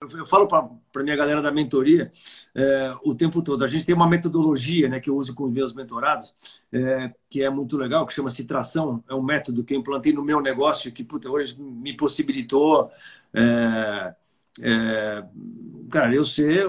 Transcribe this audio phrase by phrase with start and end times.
[0.00, 2.10] eu falo para minha galera da mentoria
[2.54, 3.62] é, o tempo todo.
[3.62, 6.34] A gente tem uma metodologia né, que eu uso com meus mentorados,
[6.72, 9.04] é, que é muito legal, que chama Citração.
[9.06, 12.90] É um método que eu implantei no meu negócio que puta, hoje me possibilitou.
[13.34, 14.14] É,
[14.62, 15.24] é
[15.90, 16.66] cara, eu ser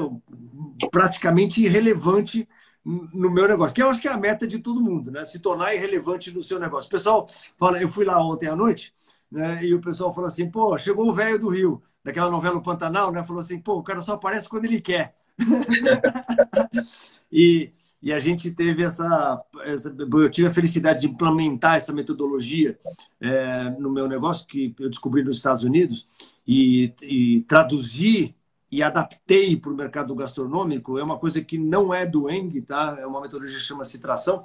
[0.91, 2.45] praticamente irrelevante
[2.83, 5.23] no meu negócio, que eu acho que é a meta de todo mundo, né?
[5.23, 6.87] Se tornar irrelevante no seu negócio.
[6.87, 7.27] O pessoal
[7.57, 8.93] fala, eu fui lá ontem à noite,
[9.31, 9.63] né?
[9.63, 13.11] E o pessoal falou assim, pô, chegou o velho do Rio daquela novela O Pantanal,
[13.11, 13.23] né?
[13.23, 15.15] Falou assim, pô, o cara só aparece quando ele quer.
[17.31, 17.71] e,
[18.01, 22.77] e a gente teve essa, essa, Eu tive a felicidade de implementar essa metodologia
[23.19, 26.07] é, no meu negócio, que eu descobri nos Estados Unidos,
[26.45, 28.35] e, e traduzir
[28.71, 30.97] e adaptei para o mercado gastronômico.
[30.97, 32.95] É uma coisa que não é do Eng, tá?
[32.99, 34.43] É uma metodologia que chama citração.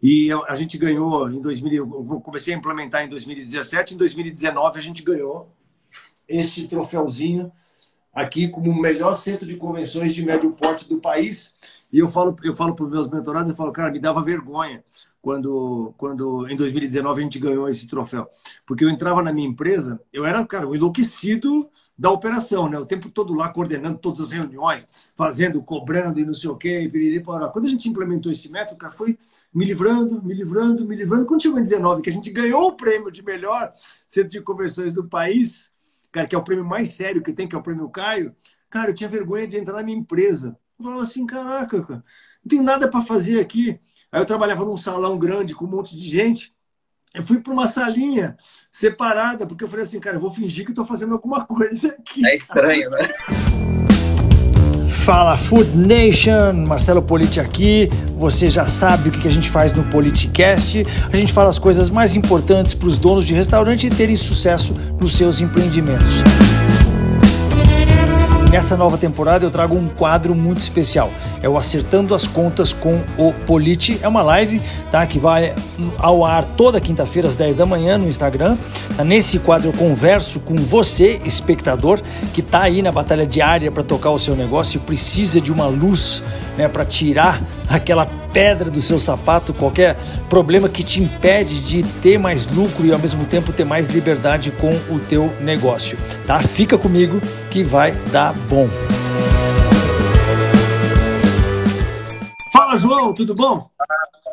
[0.00, 4.82] E a gente ganhou em 2000, eu comecei a implementar em 2017, em 2019 a
[4.82, 5.52] gente ganhou
[6.28, 7.50] este troféuzinho
[8.12, 11.54] aqui como o melhor centro de convenções de médio porte do país.
[11.92, 14.84] E eu falo, eu falo para os meus mentorados, eu falo, cara, me dava vergonha
[15.20, 18.28] quando, quando em 2019 a gente ganhou esse troféu.
[18.66, 22.78] Porque eu entrava na minha empresa, eu era, cara, o enlouquecido da operação, né?
[22.78, 26.82] O tempo todo lá coordenando todas as reuniões, fazendo, cobrando e não sei o quê.
[26.82, 29.18] E Quando a gente implementou esse método, cara, foi
[29.52, 31.26] me livrando, me livrando, me livrando.
[31.26, 33.72] Quando chegou em 19, que a gente ganhou o prêmio de melhor
[34.06, 35.72] centro de conversões do país,
[36.12, 38.32] cara, que é o prêmio mais sério que tem, que é o prêmio Caio,
[38.70, 40.56] cara, eu tinha vergonha de entrar na minha empresa.
[40.78, 42.04] Eu falava assim, caraca, cara,
[42.44, 43.78] não tem nada para fazer aqui.
[44.10, 46.52] Aí eu trabalhava num salão grande com um monte de gente.
[47.14, 48.36] Eu fui para uma salinha
[48.70, 52.26] separada, porque eu falei assim, cara, eu vou fingir que estou fazendo alguma coisa aqui.
[52.26, 53.08] É estranho, né?
[54.88, 57.88] Fala Food Nation, Marcelo Politi aqui.
[58.16, 60.86] Você já sabe o que a gente faz no Politicast.
[61.10, 65.16] A gente fala as coisas mais importantes para os donos de restaurante terem sucesso nos
[65.16, 66.22] seus empreendimentos.
[68.50, 71.12] Nessa nova temporada eu trago um quadro muito especial.
[71.42, 73.98] É o Acertando as Contas com o Politi.
[74.00, 75.54] É uma live tá, que vai
[75.98, 78.56] ao ar toda quinta-feira às 10 da manhã no Instagram.
[78.96, 82.00] Tá, nesse quadro eu converso com você, espectador,
[82.32, 85.66] que está aí na batalha diária para tocar o seu negócio e precisa de uma
[85.66, 86.22] luz
[86.56, 89.96] né, para tirar aquela pedra do seu sapato, qualquer
[90.28, 94.50] problema que te impede de ter mais lucro e ao mesmo tempo ter mais liberdade
[94.50, 96.38] com o teu negócio, tá?
[96.38, 97.20] Fica comigo
[97.50, 98.68] que vai dar bom.
[102.52, 103.68] Fala, João, tudo bom?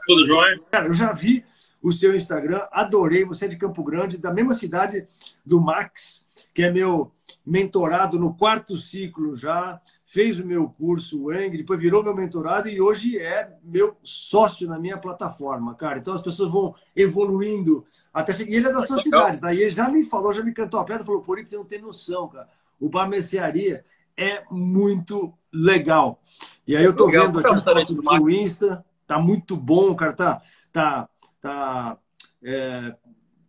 [0.05, 0.59] Tudo jóia.
[0.71, 1.43] Cara, eu já vi
[1.81, 5.05] o seu Instagram, adorei, você é de Campo Grande, da mesma cidade
[5.45, 7.11] do Max, que é meu
[7.45, 12.67] mentorado no quarto ciclo já, fez o meu curso, o Eng, depois virou meu mentorado
[12.67, 15.99] e hoje é meu sócio na minha plataforma, cara.
[15.99, 19.61] Então as pessoas vão evoluindo até E ele é da sua cidade, daí tá?
[19.61, 21.81] ele já me falou, já me cantou a pedra, falou, por isso você não tem
[21.81, 22.47] noção, cara.
[22.79, 23.85] O Bar Mercearia
[24.17, 26.21] é muito legal.
[26.67, 29.95] E aí eu tô legal, vendo aqui as fotos do seu Insta, tá muito bom,
[29.95, 31.09] cara, tá, tá,
[31.39, 31.97] tá
[32.43, 32.95] é,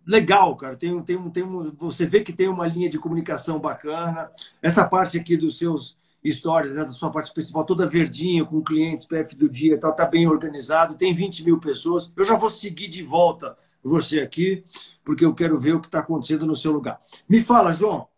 [0.07, 0.77] legal, cara.
[0.77, 1.45] Tem, tem, tem
[1.77, 4.31] você vê que tem uma linha de comunicação bacana.
[4.63, 9.07] Essa parte aqui dos seus stories, né, da sua parte principal, toda verdinha, com clientes,
[9.07, 10.95] PF do dia, tal, tá bem organizado.
[10.95, 12.13] Tem 20 mil pessoas.
[12.17, 14.65] Eu já vou seguir de volta você aqui,
[15.05, 17.01] porque eu quero ver o que está acontecendo no seu lugar.
[17.29, 18.09] Me fala, João.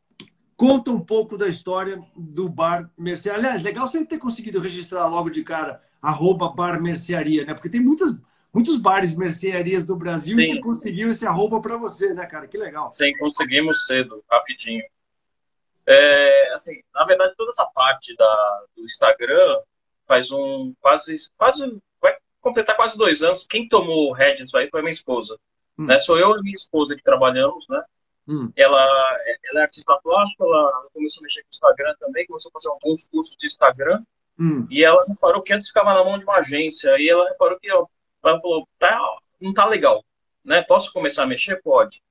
[0.58, 3.38] Conta um pouco da história do Bar Mercearia.
[3.38, 7.54] Aliás, legal você ter conseguido registrar logo de cara, arroba Bar Mercearia, né?
[7.54, 8.10] Porque tem muitas
[8.52, 10.40] muitos bares, mercearias do Brasil Sim.
[10.40, 12.48] e você conseguiu esse arroba para você, né, cara?
[12.48, 12.90] Que legal.
[12.90, 14.82] Sim, conseguimos cedo, rapidinho.
[15.86, 19.60] É, assim, na verdade, toda essa parte da, do Instagram
[20.08, 23.46] faz um quase, quase vai completar quase dois anos.
[23.46, 25.38] Quem tomou o head disso aí foi minha esposa.
[25.78, 25.86] Hum.
[25.86, 25.94] Né?
[25.98, 27.80] Sou eu e minha esposa que trabalhamos, né?
[28.28, 28.52] Hum.
[28.54, 28.82] Ela,
[29.44, 32.68] ela é artista plástica, ela começou a mexer com o Instagram também, começou a fazer
[32.68, 34.02] alguns cursos de Instagram.
[34.38, 34.66] Hum.
[34.70, 36.94] E ela reparou que antes ficava na mão de uma agência.
[36.98, 37.86] E ela reparou que ela
[38.20, 39.00] falou, tá,
[39.40, 40.04] não tá legal,
[40.44, 40.62] né?
[40.62, 41.60] Posso começar a mexer?
[41.62, 42.02] Pode.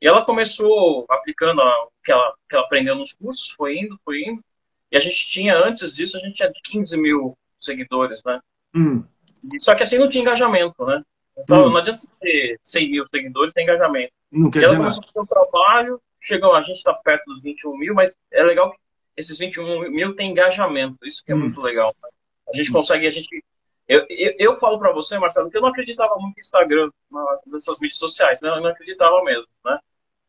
[0.00, 4.20] E ela começou aplicando o que ela, que ela aprendeu nos cursos, foi indo, foi
[4.22, 4.42] indo.
[4.90, 8.40] E a gente tinha, antes disso, a gente tinha 15 mil seguidores, né?
[8.74, 9.04] Hum.
[9.60, 11.02] Só que assim não tinha engajamento, né?
[11.38, 11.70] Então hum.
[11.70, 14.12] não adianta ter 100 mil seguidores sem engajamento.
[14.30, 17.42] Não quer e ela começou a fazer um trabalho, chegou, a gente está perto dos
[17.42, 18.78] 21 mil, mas é legal que
[19.16, 20.96] esses 21 mil têm engajamento.
[21.04, 21.40] Isso que é hum.
[21.40, 21.94] muito legal.
[22.02, 22.08] Né?
[22.52, 23.28] A gente consegue, a gente
[23.88, 26.90] eu, eu, eu falo para você, Marcelo, que eu não acreditava muito em Instagram,
[27.46, 28.48] nessas mídias sociais, né?
[28.48, 29.78] Eu não acreditava mesmo, né?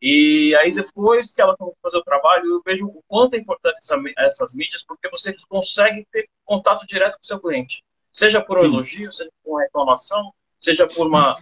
[0.02, 3.38] E aí, depois que ela começou a fazer o trabalho, eu vejo o quanto é
[3.38, 7.82] importante essa, essas mídias, porque você consegue ter contato direto com o seu cliente.
[8.12, 8.68] Seja por um Sim.
[8.68, 11.36] elogio, seja por uma reclamação, seja por uma.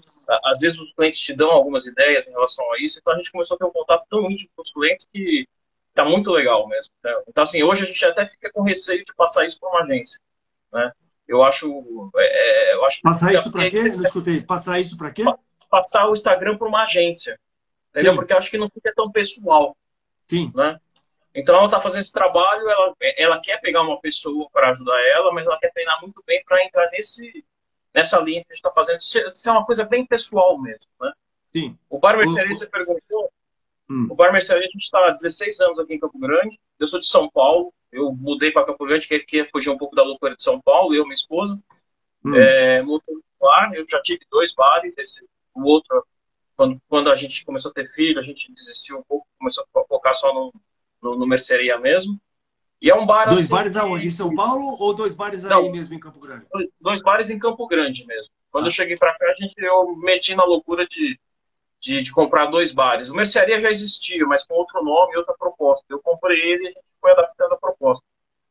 [0.46, 3.32] Às vezes os clientes te dão algumas ideias em relação a isso, então a gente
[3.32, 5.46] começou a ter um contato tão íntimo com os clientes que
[5.94, 6.94] tá muito legal mesmo.
[7.04, 7.22] Né?
[7.28, 10.20] Então, assim, hoje a gente até fica com receio de passar isso para uma agência,
[10.72, 10.92] né?
[11.28, 12.12] Eu acho...
[12.16, 13.84] É, eu acho passar isso para quê?
[13.84, 14.42] Não escutei.
[14.42, 15.24] Passar isso para quê?
[15.70, 17.40] Passar o Instagram para uma agência,
[17.90, 18.14] entendeu?
[18.14, 18.18] Sim.
[18.18, 19.76] Porque eu acho que não fica tão pessoal.
[20.30, 20.52] Sim.
[20.56, 20.80] Né?
[21.34, 25.32] Então, ela está fazendo esse trabalho, ela, ela quer pegar uma pessoa para ajudar ela,
[25.34, 27.46] mas ela quer treinar muito bem para entrar nesse,
[27.94, 29.00] nessa linha que a gente está fazendo.
[29.00, 31.12] Isso é uma coisa bem pessoal mesmo, né?
[31.54, 31.78] Sim.
[31.90, 33.32] O Bar Mercearia, você perguntou,
[33.90, 34.08] hum.
[34.10, 37.00] o Bar Mercearia, a gente está há 16 anos aqui em Campo Grande, eu sou
[37.00, 40.36] de São Paulo, eu mudei para Campo Grande, que queria fugir um pouco da loucura
[40.36, 41.60] de São Paulo, eu e minha esposa.
[42.24, 42.36] Hum.
[42.36, 46.06] É, mudei bar, eu já tive dois bares, esse, o outro,
[46.56, 49.84] quando, quando a gente começou a ter filho, a gente desistiu um pouco, começou a
[49.86, 50.54] focar só no,
[51.02, 52.20] no, no Mercearia mesmo.
[52.82, 54.08] E é um bar Dois assim, bares aonde?
[54.08, 56.46] Em São Paulo ou dois bares Não, aí mesmo em Campo Grande?
[56.80, 58.32] Dois bares em Campo Grande mesmo.
[58.52, 58.68] Quando ah.
[58.68, 61.20] eu cheguei para cá, a gente, eu meti na loucura de,
[61.80, 63.10] de, de, comprar dois bares.
[63.10, 65.86] O Mercearia já existia, mas com outro nome e outra proposta.
[65.90, 68.04] Eu comprei ele e a gente foi adaptando a proposta.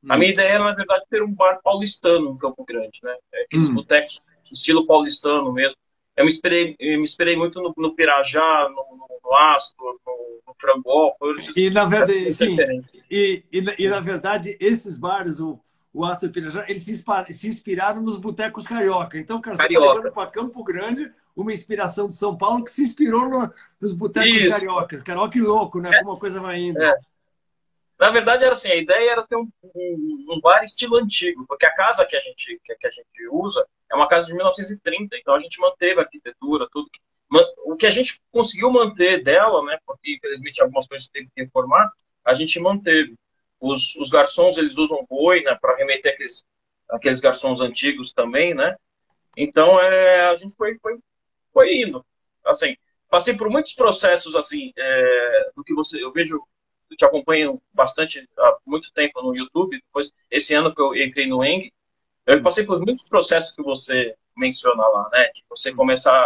[0.05, 0.13] Hum.
[0.13, 3.17] A minha ideia era, na verdade, ter um bar paulistano em Campo Grande, né?
[3.33, 3.75] É aqueles hum.
[3.75, 4.23] botecos
[4.53, 5.77] estilo paulistano mesmo.
[6.21, 10.43] Eu me inspirei, eu me inspirei muito no, no Pirajá, no, no, no Astro, no,
[10.47, 11.51] no Frangópolis.
[11.57, 12.59] E na verdade, sim,
[13.11, 15.59] e, e, e, na verdade, esses bares, o,
[15.95, 17.03] o Astro e o Pirajá, eles se,
[17.33, 19.19] se inspiraram nos botecos carioca.
[19.19, 22.83] Então, cara, você está levando para Campo Grande uma inspiração de São Paulo que se
[22.83, 23.51] inspirou no,
[23.81, 24.51] nos botecos Isso.
[24.51, 25.03] cariocas.
[25.03, 25.89] Carioca e louco, né?
[25.91, 26.01] É.
[26.01, 26.83] Como a coisa vai indo.
[26.83, 26.99] É.
[27.99, 31.65] Na verdade, era assim, a ideia era ter um, um, um, bar estilo antigo, porque
[31.65, 35.17] a casa que a gente, que, que, a gente usa é uma casa de 1930,
[35.17, 36.89] então a gente manteve a arquitetura, tudo.
[37.65, 41.91] O que a gente conseguiu manter dela, né, porque infelizmente algumas coisas teve que reformar,
[42.25, 43.15] a gente manteve.
[43.61, 46.45] Os, os garçons, eles usam boi, né, para remeter aqueles,
[46.91, 48.77] aqueles garçons antigos também, né.
[49.37, 50.99] Então, é, a gente foi, foi,
[51.53, 52.05] foi indo.
[52.45, 52.77] Assim,
[53.09, 56.43] passei por muitos processos, assim, é, do que você, eu vejo
[56.91, 59.81] eu te acompanho bastante há muito tempo no YouTube.
[59.81, 61.73] Depois, esse ano que eu entrei no Eng,
[62.35, 65.31] eu passei por muitos processos que você menciona lá, né?
[65.35, 66.25] De você começar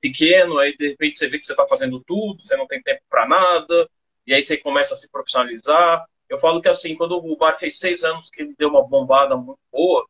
[0.00, 3.02] pequeno, aí de repente você vê que você está fazendo tudo, você não tem tempo
[3.08, 3.88] para nada,
[4.26, 6.04] e aí você começa a se profissionalizar.
[6.28, 9.36] Eu falo que assim, quando o bar fez seis anos que ele deu uma bombada
[9.36, 10.06] muito boa,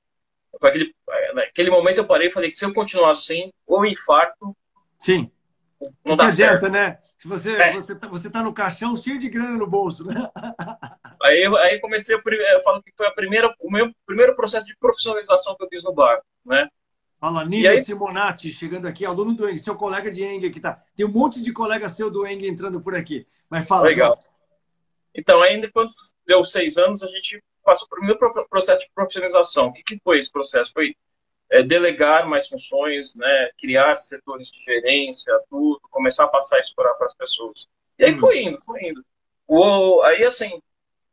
[0.61, 3.87] foi aquele, é, naquele momento eu parei e falei que se eu continuar assim, ou
[3.87, 4.55] infarto.
[4.99, 5.31] Sim.
[6.05, 6.99] Não dá certo, né?
[7.21, 7.73] Se você, é.
[7.73, 10.15] você, tá, você tá no caixão cheio de grana no bolso, né?
[11.23, 14.75] Aí, aí comecei, a, eu falo que foi a primeira, o meu primeiro processo de
[14.79, 16.67] profissionalização que eu fiz no bar, né?
[17.21, 17.85] Fala, Nívia aí...
[17.85, 20.83] Simonati, chegando aqui, aluno do Eng, seu colega de Eng aqui, tá?
[20.97, 23.27] Tem um monte de colega seu do Eng entrando por aqui.
[23.51, 24.17] Mas fala, Legal.
[24.17, 24.27] João.
[25.15, 25.91] Então, ainda quando
[26.27, 28.19] deu seis anos, a gente passou o primeiro
[28.49, 29.67] processo de profissionalização.
[29.67, 30.73] O que, que foi esse processo?
[30.73, 30.97] Foi
[31.51, 36.91] é, delegar mais funções, né, criar setores de gerência, tudo, começar a passar isso para
[37.01, 37.67] as pessoas.
[37.99, 38.19] E aí hum.
[38.19, 39.05] foi indo, foi indo.
[39.47, 40.63] O, aí, assim,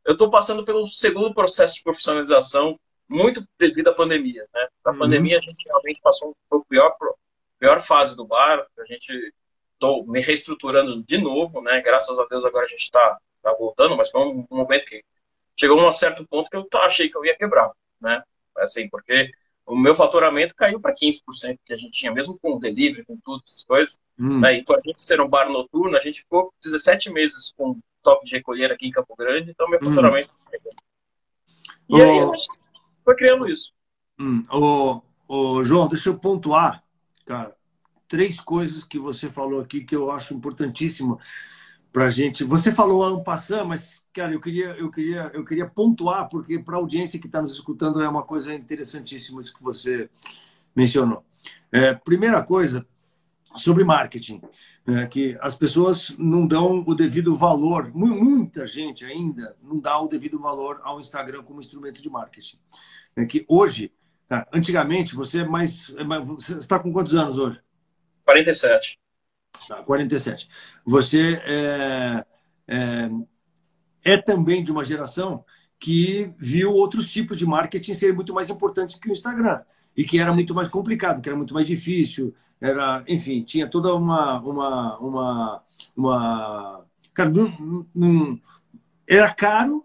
[0.06, 4.46] eu estou passando pelo segundo processo de profissionalização, muito devido à pandemia.
[4.54, 4.68] Né?
[4.84, 4.98] Na uhum.
[4.98, 6.96] pandemia, a gente realmente passou por pior,
[7.58, 9.34] pior fase do bar, a gente
[9.72, 11.80] estou me reestruturando de novo, né?
[11.80, 15.02] graças a Deus agora a gente está tá voltando, mas foi um, um momento que
[15.56, 17.70] chegou a um certo ponto que eu achei que eu ia quebrar,
[18.00, 18.22] né?
[18.56, 19.30] Assim, porque
[19.68, 23.18] o meu faturamento caiu para 15% que a gente tinha, mesmo com o delivery, com
[23.18, 24.00] tudo, essas coisas.
[24.18, 24.40] Hum.
[24.40, 24.58] Né?
[24.58, 28.24] E com a gente ser um bar noturno, a gente ficou 17 meses com toque
[28.24, 29.86] de recolher aqui em Campo Grande, então meu hum.
[29.86, 30.50] faturamento hum.
[30.50, 30.62] caiu.
[31.90, 32.02] E oh.
[32.02, 32.60] aí a gente
[33.04, 33.72] foi criando isso.
[34.18, 34.42] Hum.
[34.50, 36.82] Oh, oh, João, deixa eu pontuar,
[37.26, 37.54] cara,
[38.08, 41.18] três coisas que você falou aqui que eu acho importantíssima
[41.92, 42.44] para gente.
[42.44, 46.76] Você falou ano passado, mas cara, eu queria, eu queria, eu queria pontuar porque para
[46.76, 50.10] a audiência que está nos escutando é uma coisa interessantíssima isso que você
[50.74, 51.24] mencionou.
[51.72, 52.86] É, primeira coisa
[53.56, 54.42] sobre marketing,
[54.86, 60.08] é, que as pessoas não dão o devido valor, muita gente ainda não dá o
[60.08, 62.58] devido valor ao Instagram como instrumento de marketing.
[63.16, 63.92] É que hoje,
[64.28, 67.60] tá, antigamente, você é mais, é você está com quantos anos hoje?
[68.24, 68.98] 47.
[69.84, 70.48] 47.
[70.84, 72.24] Você é,
[72.66, 73.10] é,
[74.04, 75.44] é, também de uma geração
[75.78, 79.62] que viu outros tipos de marketing serem muito mais importantes que o Instagram
[79.96, 80.36] e que era Sim.
[80.36, 85.62] muito mais complicado, que era muito mais difícil, era, enfim, tinha toda uma uma uma,
[85.96, 86.84] uma
[87.14, 88.40] cara, num, num,
[89.06, 89.84] era caro,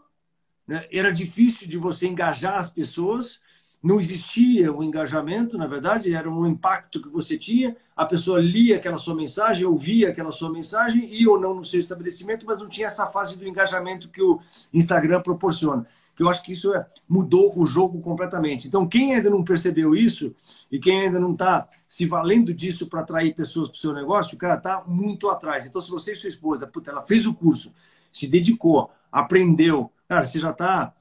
[0.67, 0.85] né?
[0.91, 3.39] era difícil de você engajar as pessoas
[3.83, 7.75] não existia o engajamento, na verdade, era um impacto que você tinha.
[7.93, 11.81] A pessoa lia aquela sua mensagem, ouvia aquela sua mensagem, ia ou não no seu
[11.81, 14.39] estabelecimento, mas não tinha essa fase do engajamento que o
[14.73, 15.85] Instagram proporciona.
[16.15, 18.69] Que eu acho que isso é, mudou o jogo completamente.
[18.69, 20.33] Então, quem ainda não percebeu isso
[20.71, 24.35] e quem ainda não está se valendo disso para atrair pessoas para o seu negócio,
[24.35, 25.65] o cara está muito atrás.
[25.65, 27.73] Então, se você e sua esposa, puta, ela fez o curso,
[28.13, 29.91] se dedicou, aprendeu.
[30.07, 30.93] Cara, você já está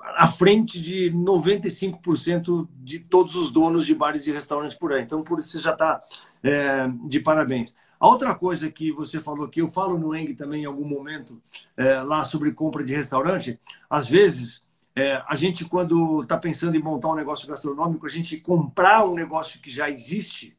[0.00, 5.02] à frente de 95% de todos os donos de bares e restaurantes por aí.
[5.02, 6.02] Então, por isso você já está
[6.42, 7.74] é, de parabéns.
[7.98, 11.42] A outra coisa que você falou que eu falo no Eng também em algum momento,
[11.76, 13.58] é, lá sobre compra de restaurante,
[13.90, 14.62] às vezes
[14.94, 19.14] é, a gente, quando está pensando em montar um negócio gastronômico, a gente comprar um
[19.14, 20.56] negócio que já existe,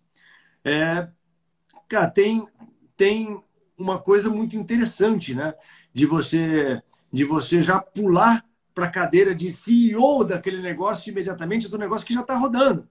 [0.63, 1.10] é,
[1.88, 2.48] cara, tem,
[2.96, 3.41] tem
[3.77, 5.53] uma coisa muito interessante, né?
[5.93, 6.81] De você,
[7.12, 8.46] de você já pular
[8.80, 12.88] para a cadeira de CEO daquele negócio imediatamente do negócio que já está rodando.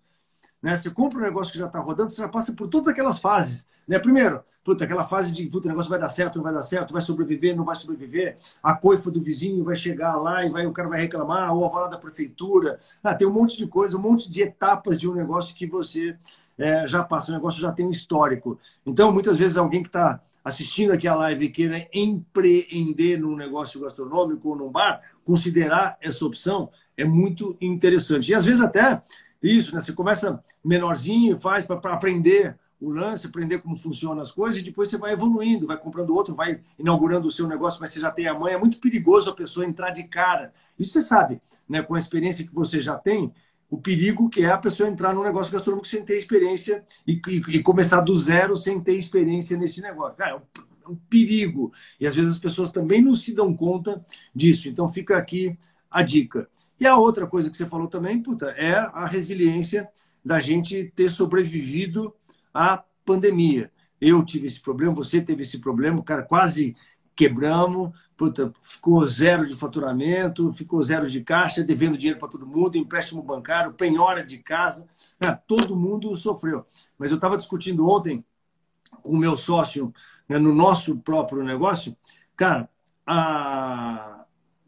[0.63, 0.77] Né?
[0.77, 3.67] Você compra um negócio que já está rodando, você já passa por todas aquelas fases.
[3.87, 3.99] Né?
[3.99, 6.93] Primeiro, puta, aquela fase de puta, o negócio vai dar certo, não vai dar certo,
[6.93, 8.37] vai sobreviver, não vai sobreviver.
[8.63, 11.71] A coifa do vizinho vai chegar lá e vai, o cara vai reclamar, ou a
[11.71, 12.79] vara da prefeitura.
[13.03, 16.19] Ah, tem um monte de coisa, um monte de etapas de um negócio que você
[16.59, 17.33] é, já passa.
[17.33, 18.59] O negócio já tem um histórico.
[18.85, 23.81] Então, muitas vezes, alguém que está assistindo aqui a live e queira empreender num negócio
[23.81, 28.31] gastronômico ou num bar, considerar essa opção é muito interessante.
[28.31, 29.03] E às vezes até
[29.43, 29.81] isso, né?
[29.81, 34.89] Você começa menorzinho, faz para aprender o lance, aprender como funcionam as coisas, e depois
[34.89, 38.29] você vai evoluindo, vai comprando outro, vai inaugurando o seu negócio, mas você já tem
[38.29, 38.55] a mãe.
[38.55, 40.53] É muito perigoso a pessoa entrar de cara.
[40.79, 41.83] Isso você sabe, né?
[41.83, 43.33] Com a experiência que você já tem,
[43.71, 47.57] o perigo que é a pessoa entrar num negócio gastronômico sem ter experiência e, e,
[47.57, 50.17] e começar do zero sem ter experiência nesse negócio.
[50.17, 50.43] Cara, é um,
[50.85, 51.73] é um perigo.
[52.01, 54.69] E às vezes as pessoas também não se dão conta disso.
[54.69, 55.59] Então fica aqui
[55.91, 56.49] a dica.
[56.81, 59.89] E a outra coisa que você falou também, puta, é a resiliência
[60.25, 62.15] da gente ter sobrevivido
[62.55, 63.71] à pandemia.
[64.01, 66.77] Eu tive esse problema, você teve esse problema, cara, quase
[67.19, 72.79] quebramos, puta, ficou zero de faturamento, ficou zero de caixa, devendo dinheiro para todo mundo,
[72.79, 74.87] empréstimo bancário, penhora de casa,
[75.21, 75.37] né?
[75.47, 76.65] todo mundo sofreu.
[76.97, 78.25] Mas eu estava discutindo ontem
[79.03, 79.93] com o meu sócio
[80.29, 81.97] né, no nosso próprio negócio,
[82.37, 82.71] cara,
[83.05, 84.15] a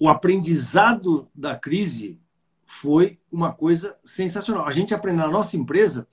[0.02, 2.18] o aprendizado da crise
[2.64, 4.66] foi uma coisa sensacional.
[4.66, 6.08] A gente aprendeu na nossa empresa,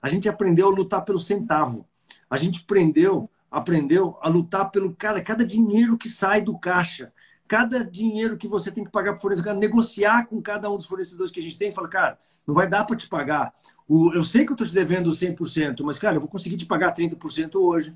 [0.00, 1.84] a gente aprendeu a lutar pelo centavo.
[2.30, 7.12] A gente aprendeu, aprendeu a lutar pelo cara, cada dinheiro que sai do caixa,
[7.46, 10.86] cada dinheiro que você tem que pagar para o fornecedor, negociar com cada um dos
[10.86, 13.52] fornecedores que a gente tem, fala, cara, não vai dar para te pagar.
[13.86, 16.64] O, eu sei que eu estou te devendo 100%, mas, cara, eu vou conseguir te
[16.64, 17.94] pagar 30% hoje.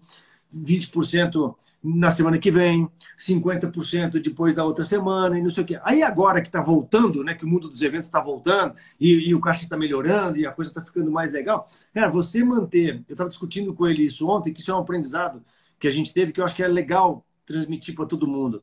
[0.62, 5.80] 20% na semana que vem, 50% depois da outra semana e não sei o quê.
[5.84, 9.34] Aí agora que está voltando, né, que o mundo dos eventos está voltando e, e,
[9.34, 13.12] o caixa está melhorando e a coisa está ficando mais legal, cara, você manter, eu
[13.12, 15.44] estava discutindo com ele isso ontem, que isso é um aprendizado
[15.78, 18.62] que a gente teve, que eu acho que é legal transmitir para todo mundo.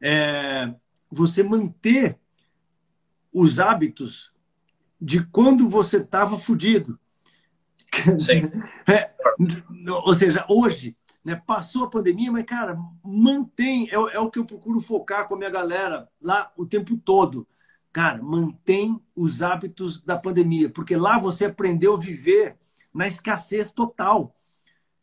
[0.00, 0.74] É,
[1.10, 2.18] você manter
[3.32, 4.32] os hábitos
[5.00, 6.98] de quando você estava fudido.
[8.18, 8.50] Sim.
[8.86, 9.10] É,
[10.04, 11.40] ou seja, hoje né?
[11.46, 13.88] Passou a pandemia, mas, cara, mantém.
[13.90, 17.46] É, é o que eu procuro focar com a minha galera lá o tempo todo.
[17.92, 22.56] Cara, mantém os hábitos da pandemia, porque lá você aprendeu a viver
[22.92, 24.34] na escassez total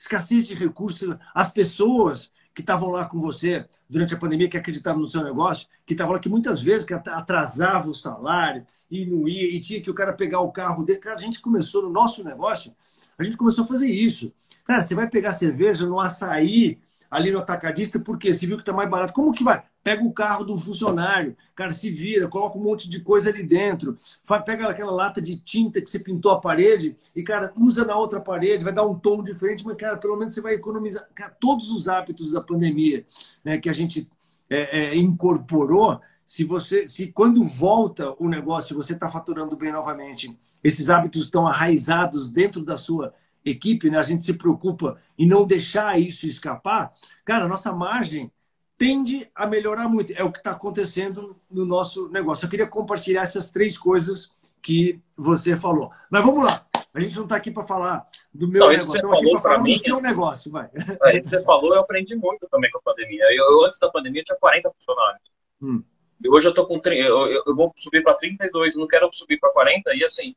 [0.01, 1.15] escassez de recursos.
[1.33, 5.67] As pessoas que estavam lá com você durante a pandemia, que acreditavam no seu negócio,
[5.85, 9.81] que estavam lá, que muitas vezes que atrasava o salário e não ia, e tinha
[9.81, 10.99] que o cara pegar o carro dele.
[10.99, 12.75] Cara, a gente começou no nosso negócio,
[13.17, 14.33] a gente começou a fazer isso.
[14.71, 18.71] Cara, você vai pegar cerveja no açaí ali no atacadista, porque você viu que está
[18.71, 19.11] mais barato.
[19.11, 19.61] Como que vai?
[19.83, 23.97] Pega o carro do funcionário, cara, se vira, coloca um monte de coisa ali dentro,
[24.45, 28.21] pega aquela lata de tinta que você pintou a parede e, cara, usa na outra
[28.21, 31.05] parede, vai dar um tom diferente, mas, cara, pelo menos você vai economizar.
[31.13, 33.05] Cara, todos os hábitos da pandemia
[33.43, 34.09] né, que a gente
[34.49, 40.33] é, é, incorporou, se você, se quando volta o negócio, você está faturando bem novamente,
[40.63, 43.13] esses hábitos estão arraizados dentro da sua
[43.43, 46.91] equipe, né, a gente se preocupa em não deixar isso escapar,
[47.25, 48.31] cara, a nossa margem
[48.77, 50.11] tende a melhorar muito.
[50.13, 52.45] É o que está acontecendo no nosso negócio.
[52.45, 55.91] Eu queria compartilhar essas três coisas que você falou.
[56.09, 56.65] Mas vamos lá.
[56.91, 59.63] A gente não está aqui para falar do meu não, negócio, estamos aqui para falar
[59.63, 60.51] mim, do seu negócio.
[60.51, 60.69] Vai.
[61.03, 63.23] É, isso que você falou, eu aprendi muito também com a pandemia.
[63.29, 65.21] Eu, antes da pandemia, tinha 40 funcionários.
[65.61, 65.83] Hum.
[66.23, 69.51] E hoje eu tô com eu, eu vou subir para 32, não quero subir para
[69.51, 69.95] 40.
[69.95, 70.35] E assim,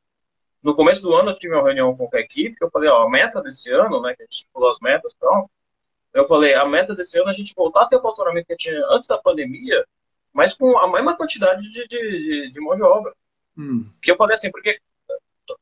[0.64, 3.10] no começo do ano eu tive uma reunião com a equipe, eu falei, ó, a
[3.10, 5.50] meta desse ano, né, que a gente falou as metas e então,
[6.14, 8.56] eu falei, a meta desse ano é a gente voltar a ter o faturamento que
[8.56, 9.86] tinha antes da pandemia,
[10.32, 13.14] mas com a mesma quantidade de, de, de mão de obra.
[13.58, 13.90] Hum.
[14.00, 14.80] Que eu falei assim, porque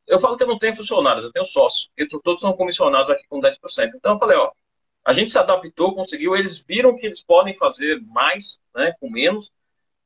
[0.06, 3.24] eu falo que eu não tenho funcionários, eu tenho sócios, e todos são comissionados aqui
[3.28, 3.56] com 10%.
[3.96, 4.52] Então eu falei, ó,
[5.04, 9.50] a gente se adaptou, conseguiu, eles viram que eles podem fazer mais, né, com menos.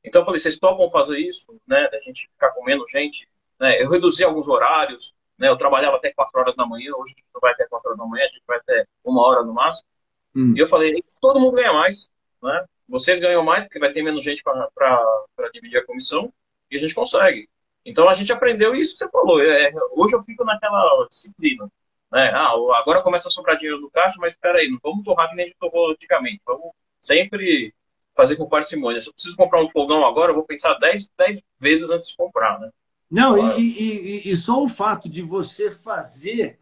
[0.03, 3.27] Então eu falei, vocês topam fazer isso, né, da gente ficar com menos gente,
[3.59, 3.81] né?
[3.81, 5.49] Eu reduzi alguns horários, né?
[5.49, 7.99] Eu trabalhava até 4 horas da manhã, hoje a gente não vai até 4 horas
[7.99, 9.87] da manhã, a gente vai até uma hora no máximo.
[10.35, 10.53] Hum.
[10.55, 12.09] E eu falei, todo mundo ganha mais,
[12.41, 12.65] né?
[12.87, 16.31] vocês ganham mais, porque vai ter menos gente para dividir a comissão,
[16.71, 17.49] e a gente consegue.
[17.85, 19.41] Então a gente aprendeu isso que você falou.
[19.41, 21.69] É, hoje eu fico naquela disciplina.
[22.11, 22.31] Né?
[22.33, 25.35] Ah, agora começa a sobrar dinheiro no caixa, mas espera aí, não vamos torrar que
[25.35, 26.41] nem a gente torrou antigamente.
[26.45, 26.71] Vamos
[27.01, 27.73] sempre
[28.15, 28.99] fazer com parcimônia.
[28.99, 32.15] Se eu preciso comprar um fogão agora, eu vou pensar 10, 10 vezes antes de
[32.15, 32.69] comprar, né?
[33.09, 36.59] Não, e, e, e, só o fato de você fazer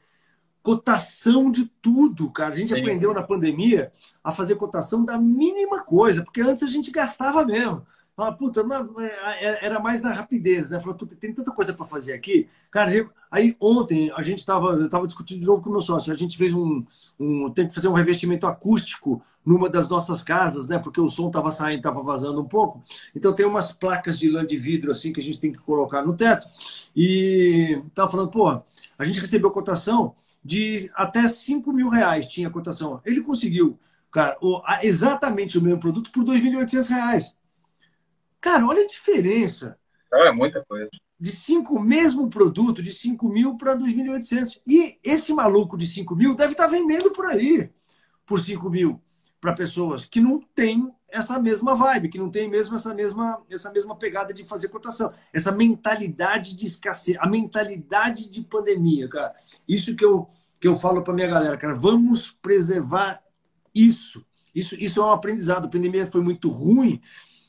[0.62, 2.54] cotação de tudo, cara.
[2.54, 2.80] A gente Sim.
[2.80, 3.92] aprendeu na pandemia
[4.24, 7.86] a fazer cotação da mínima coisa, porque antes a gente gastava mesmo.
[8.16, 10.80] Fala, puta, é, é, era mais na rapidez, né?
[10.80, 12.48] Falei, puta, tem tanta coisa para fazer aqui.
[12.72, 12.90] Cara,
[13.30, 16.14] aí ontem a gente estava tava discutindo de novo com o meu sócio.
[16.14, 16.86] A gente fez um,
[17.20, 17.52] um.
[17.52, 20.80] Tem que fazer um revestimento acústico numa das nossas casas, né?
[20.80, 22.82] Porque o som estava saindo, estava vazando um pouco.
[23.16, 26.02] Então tem umas placas de lã de vidro assim que a gente tem que colocar
[26.02, 26.48] no teto.
[26.96, 28.62] E tava falando, pô,
[28.98, 33.00] a gente recebeu cotação de até 5 mil reais tinha cotação.
[33.06, 33.80] Ele conseguiu,
[34.12, 34.38] cara,
[34.82, 37.36] exatamente o mesmo produto por 2.800 reais.
[38.42, 39.78] Cara, olha a diferença.
[40.28, 40.90] é muita coisa.
[41.20, 44.60] De 5, mesmo produto, de 5 mil para 2.800.
[44.68, 47.70] E esse maluco de 5 mil deve estar tá vendendo por aí
[48.26, 49.02] por 5 mil
[49.40, 53.72] para pessoas que não têm essa mesma vibe, que não tem mesmo essa mesma, essa
[53.72, 59.34] mesma pegada de fazer cotação, essa mentalidade de escassez, a mentalidade de pandemia, cara.
[59.68, 60.28] Isso que eu,
[60.60, 63.22] que eu falo para minha galera, cara, vamos preservar
[63.74, 64.26] isso.
[64.54, 65.66] Isso, isso é um aprendizado.
[65.66, 67.02] A pandemia foi muito ruim,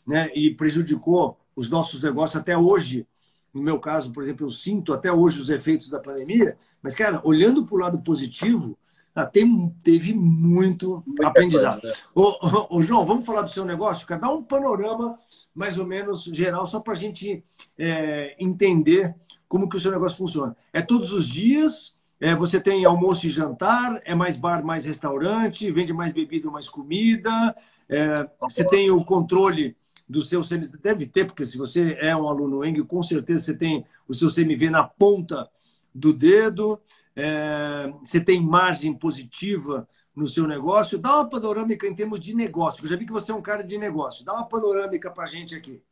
[0.06, 3.06] né, e prejudicou os nossos negócios até hoje.
[3.52, 7.20] No meu caso, por exemplo, eu sinto até hoje os efeitos da pandemia, mas, cara,
[7.24, 8.78] olhando para o lado positivo,
[9.16, 11.80] ah, tem, teve muito Muita aprendizado.
[11.80, 12.02] Coisa, né?
[12.14, 14.06] ô, ô, ô, João, vamos falar do seu negócio?
[14.06, 15.18] Cara, dá um panorama
[15.54, 17.42] mais ou menos geral, só para a gente
[17.78, 19.14] é, entender
[19.48, 20.54] como que o seu negócio funciona.
[20.70, 21.96] É todos os dias?
[22.20, 24.02] É, você tem almoço e jantar?
[24.04, 25.70] É mais bar, mais restaurante?
[25.70, 27.56] Vende mais bebida, mais comida?
[27.88, 29.74] É, você tem o controle
[30.06, 33.56] do seu CMV, deve ter, porque se você é um aluno ENG, com certeza você
[33.56, 35.48] tem o seu CMV na ponta
[35.94, 36.78] do dedo,
[37.16, 40.98] é, você tem margem positiva no seu negócio.
[40.98, 42.84] Dá uma panorâmica em termos de negócio.
[42.84, 44.24] Eu já vi que você é um cara de negócio.
[44.24, 45.82] Dá uma panorâmica para a gente aqui.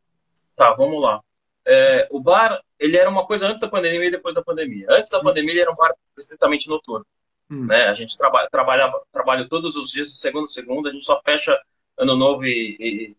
[0.54, 1.22] Tá, vamos lá.
[1.66, 4.86] É, o bar, ele era uma coisa antes da pandemia e depois da pandemia.
[4.90, 5.22] Antes da hum.
[5.22, 7.06] pandemia, ele era um bar estritamente noturno.
[7.50, 7.66] Hum.
[7.66, 7.86] Né?
[7.86, 10.90] A gente trabalha, trabalha, trabalha todos os dias, de segunda a segunda.
[10.90, 11.58] A gente só fecha
[11.96, 13.16] Ano Novo e, e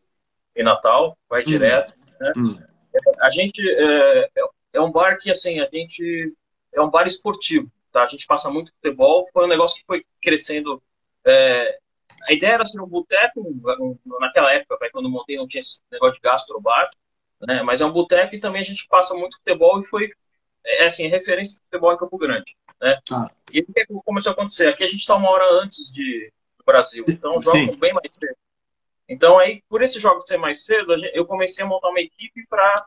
[0.56, 1.46] e Natal, vai hum.
[1.46, 1.94] direto.
[2.20, 2.32] Né?
[2.38, 2.56] Hum.
[3.20, 4.30] A gente é,
[4.74, 6.34] é, um bar que assim a gente
[6.74, 8.04] é um bar esportivo, tá?
[8.04, 9.26] A gente passa muito futebol.
[9.32, 10.84] Foi um negócio que foi crescendo.
[11.26, 11.80] É,
[12.28, 13.42] a ideia era ser um boteco
[14.20, 16.90] naquela época, quando eu montei não tinha esse negócio de gastrobar,
[17.42, 17.64] né?
[17.64, 20.12] Mas é um boteco e também a gente passa muito futebol e foi
[20.66, 23.00] é assim referência de futebol em Campo Grande, né?
[23.12, 23.30] Ah.
[23.54, 24.68] E o que começou a acontecer?
[24.68, 28.36] Aqui a gente está uma hora antes de do Brasil, então joga bem mais cedo.
[29.08, 32.86] Então, aí, por esse jogo ser mais cedo, eu comecei a montar uma equipe para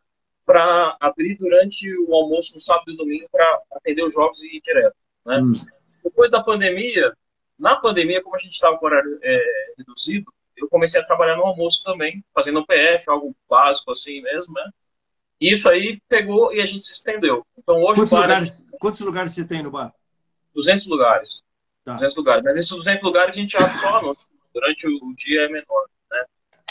[1.00, 4.96] abrir durante o almoço no sábado e domingo para atender os jogos e ir direto.
[5.26, 5.40] Né?
[5.40, 5.52] Hum.
[6.02, 7.12] Depois da pandemia,
[7.58, 11.44] na pandemia, como a gente estava com horário é, reduzido, eu comecei a trabalhar no
[11.44, 14.70] almoço também, fazendo um PF, algo básico assim mesmo, né?
[15.40, 17.46] Isso aí pegou e a gente se estendeu.
[17.56, 18.78] Então hoje quantos, lugares, é...
[18.78, 19.94] quantos lugares você tem no bar?
[20.54, 21.44] 200 lugares.
[21.84, 21.94] Tá.
[21.94, 22.44] 200 lugares.
[22.44, 24.26] Mas esses 200 lugares a gente abre só à noite.
[24.52, 25.86] Durante o dia é menor.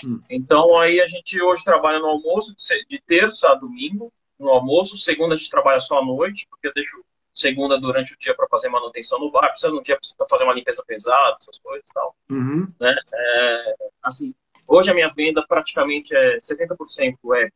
[0.06, 0.22] Hum.
[0.30, 2.56] Então aí a gente hoje trabalha no almoço
[2.90, 6.74] de terça a domingo, no almoço, segunda a gente trabalha só à noite, porque eu
[6.74, 10.44] deixo segunda durante o dia para fazer manutenção no bar, precisa no dia precisa fazer
[10.44, 12.16] uma limpeza pesada, essas coisas e tal.
[12.32, 12.68] Uhum.
[12.80, 12.96] Né?
[13.14, 14.34] É, assim,
[14.68, 17.50] hoje a minha venda praticamente é 70% é,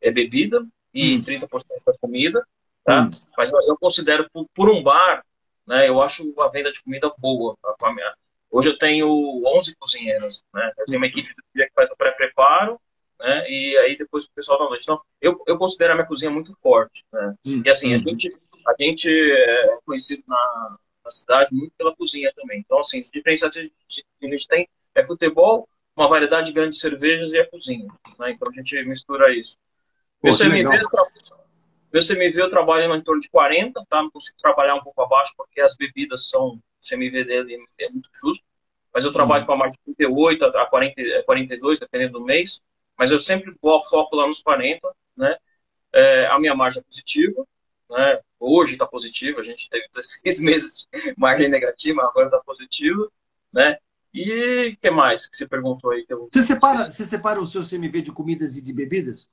[0.00, 1.20] é bebida e hum.
[1.20, 2.46] 30% é comida,
[2.84, 3.02] tá?
[3.02, 3.10] Hum.
[3.36, 5.22] Mas eu, eu considero por, por, um bar,
[5.66, 7.54] né, eu acho a venda de comida boa.
[7.82, 8.14] A, minha,
[8.50, 9.08] Hoje eu tenho
[9.56, 10.72] 11 cozinheiros, né?
[10.78, 12.80] Eu tenho uma equipe do dia que faz o pré-preparo,
[13.20, 13.50] né?
[13.50, 14.82] E aí depois o pessoal da noite.
[14.82, 17.34] Então, eu, eu considero a minha cozinha muito forte, né?
[17.46, 17.62] Hum.
[17.64, 18.34] E assim, a gente,
[18.66, 22.60] a gente é conhecido na, na cidade muito pela cozinha também.
[22.60, 27.32] Então, assim, os diferenciais que a gente tem é futebol, uma variedade grande de cervejas
[27.32, 27.88] e a cozinha.
[28.18, 28.30] Né?
[28.30, 29.56] Então a gente mistura isso.
[30.20, 30.78] Pô, você me vê,
[31.92, 34.02] você me vê, eu trabalho em torno de 40, tá?
[34.02, 38.08] Não consigo trabalhar um pouco abaixo porque as bebidas são o CMV dele é muito
[38.14, 38.44] justo,
[38.92, 42.60] mas eu trabalho com a marca de 38 a 40, 42, dependendo do mês,
[42.96, 44.80] mas eu sempre vou foco lá nos 40,
[45.16, 45.36] né?
[45.92, 47.46] É, a minha margem é positiva,
[47.90, 48.20] né?
[48.40, 53.10] Hoje está positiva, a gente teve 16 meses de margem negativa, agora está positiva,
[53.52, 53.78] né?
[54.12, 56.04] E o que mais que você perguntou aí?
[56.08, 56.28] Eu...
[56.32, 59.28] Você, separa, você separa o seu CMV de comidas e de bebidas?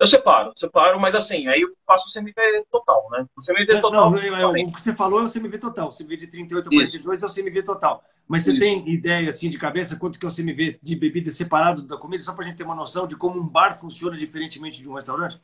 [0.00, 2.32] Eu separo, separo, mas assim, aí eu faço o CMV
[2.70, 3.26] total, né?
[3.36, 4.10] O CMV total.
[4.12, 5.88] Não, não, o que você falou é o CMV total.
[5.88, 7.26] O CMV de 38 a 42 Isso.
[7.26, 8.04] é o CMV total.
[8.28, 8.60] Mas você Isso.
[8.60, 12.22] tem ideia, assim, de cabeça, quanto que é o CMV de bebida separado da comida,
[12.22, 14.94] só para a gente ter uma noção de como um bar funciona diferentemente de um
[14.94, 15.40] restaurante?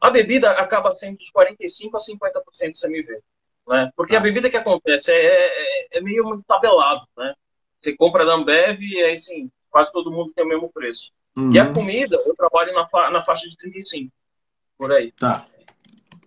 [0.00, 3.20] A bebida acaba sendo de 45% a 50% do CMV.
[3.68, 3.90] Né?
[3.94, 4.18] Porque ah.
[4.18, 7.34] a bebida que acontece é, é, é meio tabelado, né?
[7.80, 11.12] Você compra da Ambev e aí, sim, quase todo mundo tem o mesmo preço.
[11.36, 11.50] Uhum.
[11.52, 14.12] E a comida, eu trabalho na, fa na faixa de 35,
[14.78, 15.12] por aí.
[15.12, 15.46] Tá.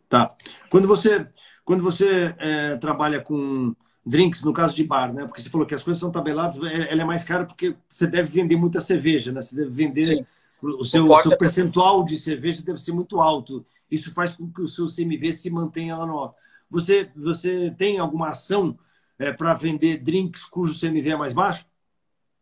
[0.09, 0.35] Tá.
[0.69, 1.27] Quando você,
[1.63, 5.25] quando você é, trabalha com drinks, no caso de bar, né?
[5.25, 8.07] Porque você falou que as coisas são tabeladas, é, ela é mais cara porque você
[8.07, 9.41] deve vender muita cerveja, né?
[9.41, 10.25] Você deve vender Sim.
[10.61, 13.65] o seu, o seu é percentual de cerveja deve ser muito alto.
[13.91, 16.35] Isso faz com que o seu CMV se mantenha lá no alto.
[16.69, 18.77] Você, você tem alguma ação
[19.19, 21.65] é, para vender drinks cujo CMV é mais baixo?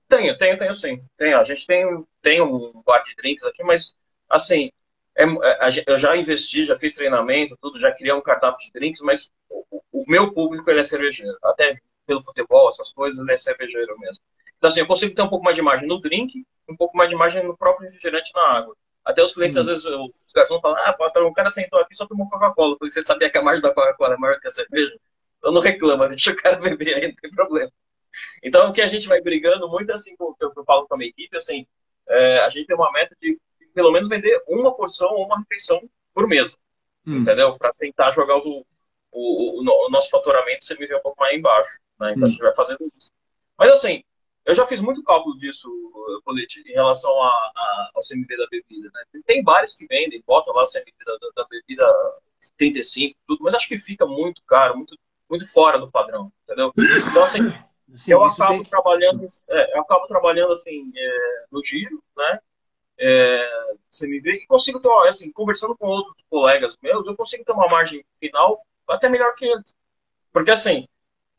[0.08, 1.04] Tenho, tenho, tenho sim.
[1.18, 1.40] Tenho.
[1.40, 3.96] A gente tem, tem um bar de drinks aqui, mas
[4.30, 4.72] assim,
[5.18, 9.02] é, é eu já investi, já fiz treinamento, tudo, já criei um cardápio de drinks,
[9.02, 11.38] mas o, o, meu público ele é cervejeiro.
[11.44, 14.24] Até pelo futebol, essas coisas, ele é cervejeiro mesmo.
[14.58, 17.10] Então, assim, eu consigo ter um pouco mais de margem no drink, um pouco mais
[17.10, 18.76] de margem no próprio refrigerante na água.
[19.04, 19.62] Até os clientes, uhum.
[19.62, 22.76] às vezes, os garçons falam, ah, o cara sentou aqui só tomou Coca-Cola.
[22.78, 24.98] Porque você sabia que a margem da Coca-Cola é maior que a cerveja?
[25.38, 27.72] Então não reclama, deixa o cara beber aí, não tem problema.
[28.44, 30.98] Então, o que a gente vai brigando muito assim, com, eu, eu falo com a
[30.98, 31.66] minha equipe, assim,
[32.08, 33.40] é, a gente tem uma meta de
[33.74, 35.82] pelo menos vender uma porção ou uma refeição
[36.14, 36.58] por mês,
[37.06, 37.18] hum.
[37.18, 37.58] entendeu?
[37.58, 38.66] Para tentar jogar o,
[39.12, 42.12] o, o, o, nosso faturamento se viver um pouco mais embaixo, né?
[42.12, 42.26] Então, hum.
[42.26, 43.12] a gente vai fazendo isso.
[43.58, 44.04] Mas, assim,
[44.46, 45.70] eu já fiz muito cálculo disso,
[46.24, 49.22] Colete, em relação a, a, ao CMV da bebida, né?
[49.26, 51.86] Tem bares que vendem, botam lá o CMV da, da bebida
[52.58, 54.96] 35, tudo, mas acho que fica muito caro, muito,
[55.30, 56.72] muito fora do padrão, entendeu?
[57.10, 57.40] Então, assim,
[57.94, 58.64] Sim, eu acabo tem...
[58.64, 62.40] trabalhando, é, eu acabo trabalhando assim é, no giro, né?
[62.98, 67.52] É, CMV e consigo ter uma, assim, conversando com outros colegas meus, eu consigo ter
[67.52, 69.76] uma margem final até melhor que eles.
[70.32, 70.88] Porque assim,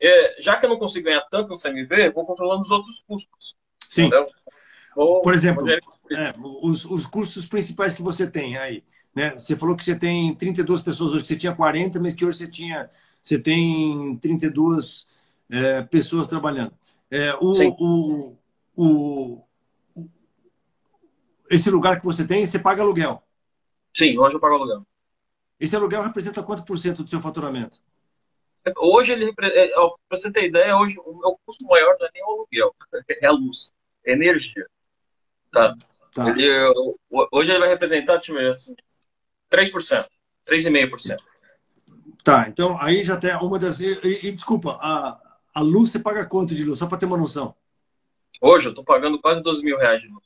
[0.01, 3.55] é, já que eu não consigo ganhar tanto no CMV, vou controlando os outros custos.
[3.87, 4.09] Sim.
[4.95, 8.83] Vou, Por exemplo, é, os, os custos principais que você tem aí.
[9.13, 9.31] Né?
[9.31, 12.47] Você falou que você tem 32 pessoas hoje, você tinha 40, mas que hoje você
[12.47, 12.89] tinha
[13.21, 15.05] você tem 32
[15.49, 16.73] é, pessoas trabalhando.
[17.09, 18.37] É, o, o,
[18.75, 19.43] o,
[19.95, 20.03] o,
[21.49, 23.23] esse lugar que você tem, você paga aluguel?
[23.93, 24.85] Sim, hoje eu pago aluguel.
[25.59, 27.79] Esse aluguel representa quanto por cento do seu faturamento?
[28.77, 29.69] Hoje, ele, é,
[30.09, 32.75] para você ter ideia, hoje o meu custo maior não é nem o aluguel,
[33.21, 33.73] é a luz,
[34.05, 34.67] é energia.
[35.51, 35.73] Tá?
[36.13, 36.29] tá.
[36.29, 36.49] Ele,
[37.31, 38.75] hoje ele vai representar, deixa eu ver, assim,
[39.49, 40.05] 3%,
[40.45, 41.17] 3,5%.
[42.23, 43.79] Tá, então aí já tem uma das.
[43.79, 45.17] E, e desculpa, a,
[45.57, 46.77] a luz você paga quanto de luz?
[46.77, 47.55] Só para ter uma noção.
[48.39, 50.23] Hoje eu estou pagando quase 12 mil reais de luz.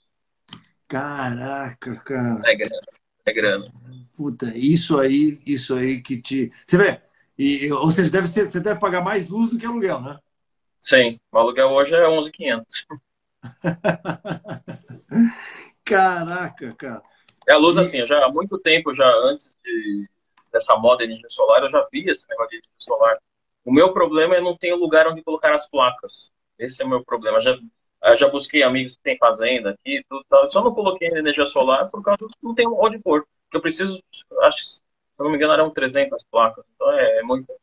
[0.89, 2.41] Caraca, cara.
[2.43, 2.81] É grana.
[3.25, 3.65] É grana.
[4.13, 6.51] Puta, isso aí, isso aí que te.
[6.65, 7.01] Você vê?
[7.37, 10.19] E, ou seja, deve ser, você deve pagar mais luz do que aluguel, né?
[10.81, 12.87] Sim, o aluguel hoje é 11,500.
[15.85, 17.01] Caraca, cara.
[17.47, 17.79] É a luz e...
[17.79, 20.09] assim, já há muito tempo, já antes de,
[20.51, 23.17] dessa moda de energia solar, eu já vi esse negócio de energia solar
[23.63, 26.31] o meu problema é não ter lugar onde colocar as placas.
[26.57, 27.41] Esse é o meu problema.
[27.41, 27.57] Já,
[28.15, 32.19] já busquei amigos que têm fazenda aqui, tudo, só não coloquei energia solar por causa
[32.19, 33.25] que não tem onde pôr.
[33.53, 34.01] Eu preciso,
[34.43, 34.81] acho se
[35.19, 36.65] não me engano, eram 300 placas.
[36.75, 37.51] Então é, é muito.
[37.51, 37.57] Hum.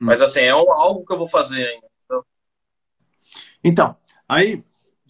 [0.00, 1.86] Mas assim, é algo que eu vou fazer ainda.
[2.04, 2.24] Então,
[3.64, 3.96] então
[4.28, 4.64] aí,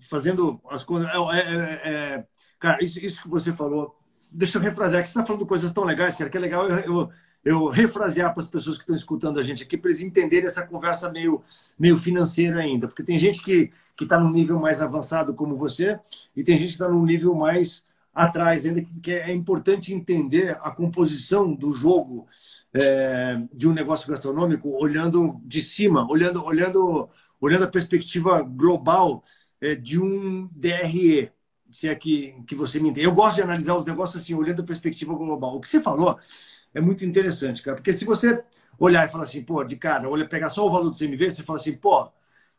[0.09, 1.09] fazendo as coisas.
[1.09, 2.27] É, é, é, é,
[2.59, 3.99] cara, isso, isso que você falou.
[4.31, 6.79] Deixa eu refrasear, que você está falando coisas tão legais, cara, que é legal eu,
[6.79, 7.13] eu
[7.45, 10.67] eu refrasear para as pessoas que estão escutando a gente aqui, para eles entenderem essa
[10.67, 11.43] conversa meio,
[11.79, 12.87] meio financeira ainda.
[12.87, 15.99] Porque tem gente que está num nível mais avançado como você,
[16.37, 20.71] e tem gente que está num nível mais atrás ainda, que é importante entender a
[20.71, 22.27] composição do jogo
[22.73, 27.09] é, de um negócio gastronômico olhando de cima, olhando, olhando,
[27.41, 29.25] olhando a perspectiva global
[29.61, 31.31] é, de um DRE,
[31.73, 33.07] se é que, que você me entende.
[33.07, 35.57] Eu gosto de analisar os negócios assim, olhando a perspectiva global.
[35.57, 36.19] O que você falou
[36.75, 37.77] é muito interessante, cara.
[37.77, 38.43] Porque se você
[38.79, 41.43] olhar e falar assim, pô, de cara, olha, pegar só o valor do CMV, você
[41.43, 42.11] fala assim, pô, o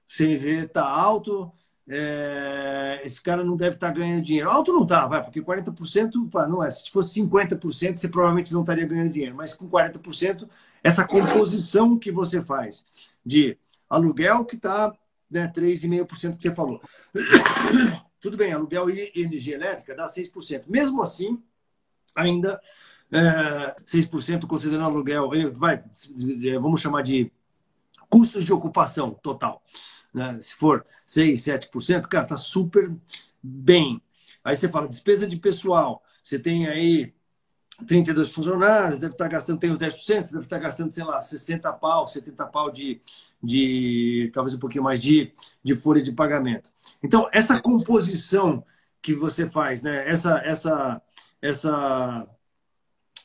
[0.07, 1.51] CMV tá alto,
[1.87, 3.01] é...
[3.03, 4.49] esse cara não deve estar tá ganhando dinheiro.
[4.49, 6.69] Alto não tá, vai, porque 40% pá, não é.
[6.69, 9.35] Se fosse 50%, você provavelmente não estaria ganhando dinheiro.
[9.35, 10.49] Mas com 40%,
[10.83, 12.85] essa composição que você faz
[13.25, 13.57] de
[13.89, 14.93] aluguel que está
[15.29, 16.81] né, 3,5% que você falou.
[18.23, 20.63] Tudo bem, aluguel e energia elétrica dá 6%.
[20.67, 21.43] Mesmo assim,
[22.15, 22.57] ainda
[23.11, 25.83] é, 6% considerando aluguel, vai,
[26.61, 27.29] vamos chamar de
[28.09, 29.61] custos de ocupação total.
[30.13, 30.39] Né?
[30.39, 32.95] Se for 6, 7%, cara, tá super
[33.43, 34.01] bem.
[34.41, 37.13] Aí você fala despesa de pessoal, você tem aí
[37.87, 42.07] 32 funcionários, deve estar gastando, tem os 10%, deve estar gastando, sei lá, 60 pau,
[42.07, 43.01] 70 pau de,
[43.41, 45.31] de talvez um pouquinho mais de,
[45.63, 46.69] de folha de pagamento.
[47.01, 48.63] Então, essa composição
[49.01, 50.07] que você faz, né?
[50.07, 51.01] essa, essa,
[51.41, 52.27] essa,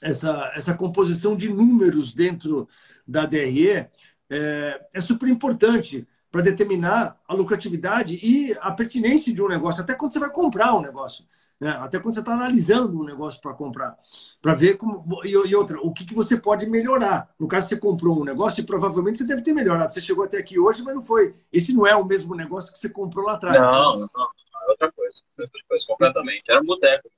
[0.00, 2.68] essa, essa composição de números dentro
[3.06, 3.87] da DRE
[4.30, 9.94] é, é super importante para determinar a lucratividade e a pertinência de um negócio, até
[9.94, 11.24] quando você vai comprar um negócio.
[11.60, 11.70] Né?
[11.70, 13.96] Até quando você está analisando um negócio para comprar,
[14.40, 15.04] para ver como.
[15.24, 17.34] E, e, outra, o que, que você pode melhorar.
[17.38, 19.92] No caso, você comprou um negócio e provavelmente você deve ter melhorado.
[19.92, 21.34] Você chegou até aqui hoje, mas não foi.
[21.52, 23.58] Esse não é o mesmo negócio que você comprou lá atrás.
[23.58, 24.06] Não, né?
[24.14, 25.22] não, é outra coisa.
[25.36, 26.44] É outra coisa, completamente.
[26.48, 27.10] Era um boteco.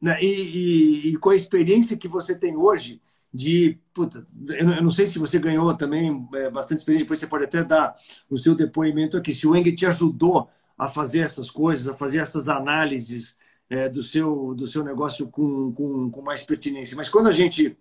[0.00, 0.18] Né?
[0.22, 3.78] E, e, e com a experiência que você tem hoje, de.
[3.92, 7.62] Puta, eu não sei se você ganhou também é, bastante experiência, depois você pode até
[7.62, 7.94] dar
[8.30, 9.30] o seu depoimento aqui.
[9.30, 13.36] Se o Eng te ajudou a fazer essas coisas, a fazer essas análises
[13.68, 16.96] é, do, seu, do seu negócio com, com, com mais pertinência.
[16.96, 17.76] Mas quando a gente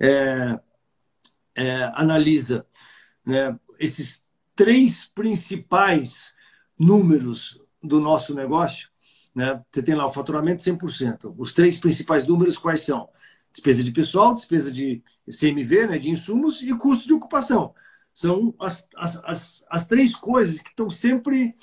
[0.00, 0.58] é,
[1.54, 2.66] é, analisa
[3.24, 6.34] né, esses três principais
[6.78, 8.88] números do nosso negócio,
[9.34, 11.34] né, você tem lá o faturamento 100%.
[11.36, 13.08] Os três principais números quais são?
[13.52, 17.74] Despesa de pessoal, despesa de CMV, né, de insumos e custo de ocupação.
[18.14, 21.54] São as, as, as, as três coisas que estão sempre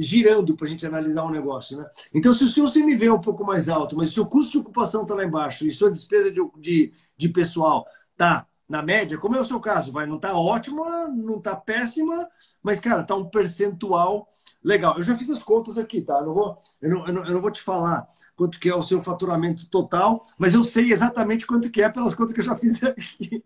[0.00, 1.76] girando para a gente analisar um negócio.
[1.76, 1.86] Né?
[2.14, 4.58] Então, se o seu CMV é um pouco mais alto, mas se o custo de
[4.58, 9.36] ocupação está lá embaixo e sua despesa de, de, de pessoal está na média, como
[9.36, 12.28] é o seu caso, vai não está ótima, não está péssima,
[12.62, 14.28] mas, cara, está um percentual
[14.62, 14.96] legal.
[14.96, 16.14] Eu já fiz as contas aqui, tá?
[16.14, 18.74] Eu não vou, eu não, eu não, eu não vou te falar quanto que é
[18.74, 22.44] o seu faturamento total, mas eu sei exatamente quanto que é pelas contas que eu
[22.44, 23.42] já fiz aqui.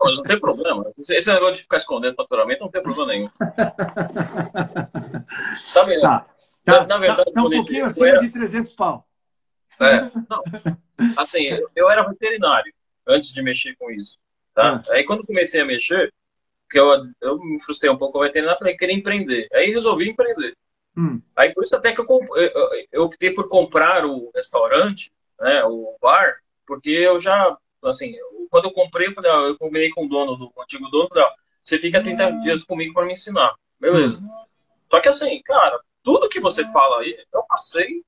[0.00, 0.90] Mas não tem problema.
[0.98, 3.28] Esse negócio de ficar escondendo faturamento não tem problema nenhum.
[5.74, 6.00] tá vendo?
[6.00, 6.26] Tá,
[6.64, 8.18] tá, na, verdade, tá, tá um pouquinho acima era...
[8.18, 9.06] de 300 pau.
[9.80, 10.42] É, não.
[11.16, 12.72] Assim, eu, eu era veterinário
[13.06, 14.18] antes de mexer com isso.
[14.54, 14.82] Tá?
[14.86, 14.92] Ah.
[14.92, 16.12] Aí quando comecei a mexer,
[16.70, 16.88] que eu,
[17.20, 19.48] eu me frustrei um pouco com a veterinária, falei, queria empreender.
[19.52, 20.56] Aí resolvi empreender.
[20.96, 21.20] Hum.
[21.36, 22.06] Aí por isso até que eu,
[22.36, 28.14] eu, eu, optei por comprar o restaurante, né, o bar, porque eu já, assim,
[28.50, 31.08] quando eu comprei, eu falei, ah, eu combinei com o dono, do o antigo dono,
[31.08, 32.40] falei, ah, você fica 30 hum.
[32.42, 33.54] dias comigo para me ensinar.
[33.78, 34.18] Beleza.
[34.18, 34.28] Hum.
[34.90, 38.02] Só que assim, cara, tudo que você fala aí, eu passei,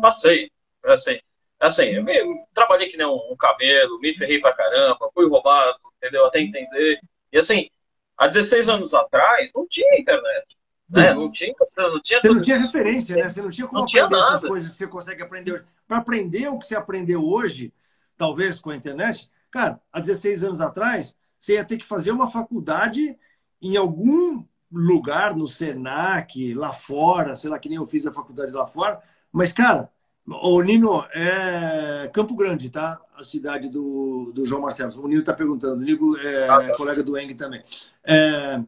[0.00, 0.50] passei,
[0.84, 1.18] assim,
[1.58, 2.14] assim, eu, me,
[2.54, 6.24] trabalhei que nem um, um cabelo, me ferrei pra caramba, fui roubado, entendeu?
[6.26, 7.00] Até entender.
[7.36, 7.68] E assim,
[8.16, 10.56] há 16 anos atrás, não tinha internet.
[10.88, 11.12] Né?
[11.12, 13.28] Não tinha, não tinha Você não tinha referência, né?
[13.28, 15.64] Você não tinha como não aprender tinha essas coisas que você consegue aprender hoje.
[15.86, 17.74] Para aprender o que você aprendeu hoje,
[18.16, 22.26] talvez com a internet, cara, há 16 anos atrás, você ia ter que fazer uma
[22.26, 23.18] faculdade
[23.60, 28.50] em algum lugar, no Senac, lá fora, sei lá, que nem eu fiz a faculdade
[28.50, 29.02] lá fora.
[29.30, 29.92] Mas, cara,
[30.26, 33.00] o Nino, é Campo Grande, tá?
[33.16, 34.92] A cidade do, do João Marcelo.
[35.02, 35.76] O Nino está perguntando.
[35.82, 36.76] O Nino é ah, tá.
[36.76, 37.62] colega do Eng também.
[38.04, 38.60] É,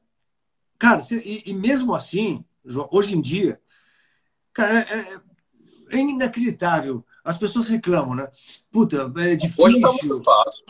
[0.78, 2.44] Cara, e, e mesmo assim,
[2.90, 3.60] hoje em dia,
[4.52, 5.20] cara, é, é,
[5.90, 7.04] é inacreditável.
[7.24, 8.28] As pessoas reclamam, né?
[8.70, 9.64] Puta, é difícil.
[9.64, 10.64] Hoje tá muito fácil.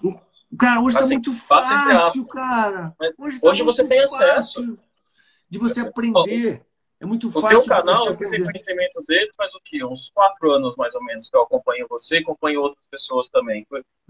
[0.50, 2.96] O, cara, hoje tá assim, tá muito fácil, cara.
[3.18, 4.78] Hoje, tá hoje você tem acesso.
[5.50, 6.62] De você aprender.
[7.00, 7.58] É muito fácil.
[7.58, 9.84] O teu canal, você tem conhecimento dele faz o quê?
[9.84, 13.66] Uns quatro anos, mais ou menos, que eu acompanho você, acompanho outras pessoas também.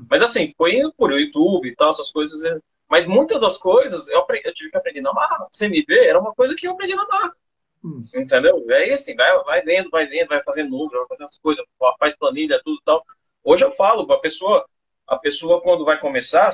[0.09, 4.21] Mas assim, foi por YouTube e tal, essas coisas é, mas muitas das coisas eu,
[4.21, 5.47] aprendi, eu tive que aprender na marra.
[5.53, 7.37] CMV era uma coisa que eu aprendi na marra.
[7.85, 8.03] Hum.
[8.15, 8.65] Entendeu?
[8.71, 11.65] É assim, vai, vai lendo, vai lendo, vai fazendo número, vai fazendo as coisas,
[11.99, 13.05] faz planilha, tudo tal.
[13.45, 14.67] Hoje eu falo, a pessoa,
[15.07, 16.51] a pessoa quando vai começar,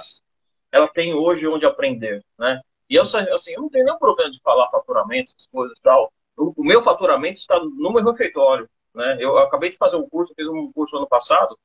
[0.73, 2.61] ela tem hoje onde aprender, né?
[2.91, 6.13] E eu, assim, eu não tenho nenhum problema de falar faturamento, essas coisas tal.
[6.37, 9.15] O, meu faturamento está no meu refeitório, né?
[9.15, 11.59] Eu, eu acabei de fazer um curso, fiz um curso ano passado,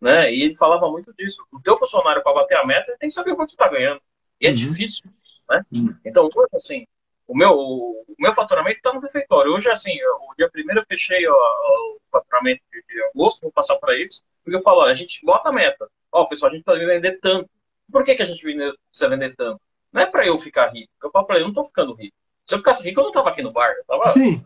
[0.00, 0.32] né?
[0.32, 1.46] E ele falava muito disso.
[1.52, 4.00] O teu funcionário, para bater a meta, ele tem que saber quanto você está ganhando.
[4.40, 4.54] E é uhum.
[4.54, 5.02] difícil,
[5.48, 5.64] né?
[5.72, 5.96] Uhum.
[6.04, 6.86] Então, hoje, assim,
[7.26, 9.52] o meu, o meu faturamento está no refeitório.
[9.52, 9.94] Hoje, assim,
[10.28, 14.22] o dia primeiro eu fechei ó, o faturamento de, de agosto, vou passar para eles,
[14.44, 15.88] porque eu falo, ó, a gente bota a meta.
[16.10, 17.48] Ó, pessoal, a gente precisa vender tanto.
[17.90, 19.60] Por que, que a gente precisa vender tanto?
[19.92, 20.90] Não é para eu ficar rico.
[21.02, 22.16] Eu falo para ele, eu não estou ficando rico.
[22.46, 23.70] Se eu ficasse rico, eu não estava aqui no bar.
[23.70, 24.44] Eu tava, Sim.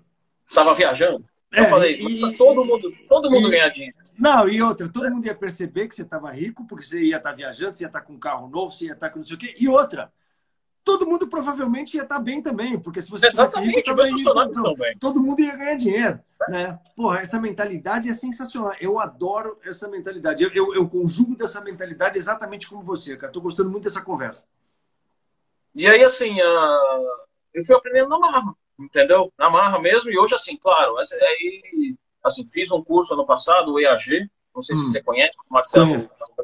[0.53, 1.25] tava viajando.
[1.53, 3.97] Eu é, falei, e, todo mundo, todo mundo e, ganha dinheiro.
[4.19, 7.31] Não, e outra, todo mundo ia perceber que você estava rico, porque você ia estar
[7.31, 9.21] tá viajando, você ia estar tá com um carro novo, você ia estar tá com
[9.21, 9.55] não sei o quê.
[9.59, 10.13] E outra,
[10.85, 14.99] todo mundo provavelmente ia estar bem também, porque se você Exatamente, rico, também, todo, também.
[14.99, 16.21] todo mundo ia ganhar dinheiro.
[16.49, 16.79] Né?
[16.95, 18.73] Porra, essa mentalidade é sensacional.
[18.81, 20.45] Eu adoro essa mentalidade.
[20.45, 23.31] Eu, eu, eu conjugo dessa mentalidade exatamente como você, cara.
[23.31, 24.45] Estou gostando muito dessa conversa.
[25.75, 27.26] E aí, assim, uh,
[27.57, 29.33] eu fui aprendendo na marra entendeu?
[29.39, 33.81] Na marra mesmo, e hoje, assim, claro, aí, assim, fiz um curso ano passado, o
[33.81, 34.79] EAG, não sei hum.
[34.79, 36.01] se você conhece, o Marcelo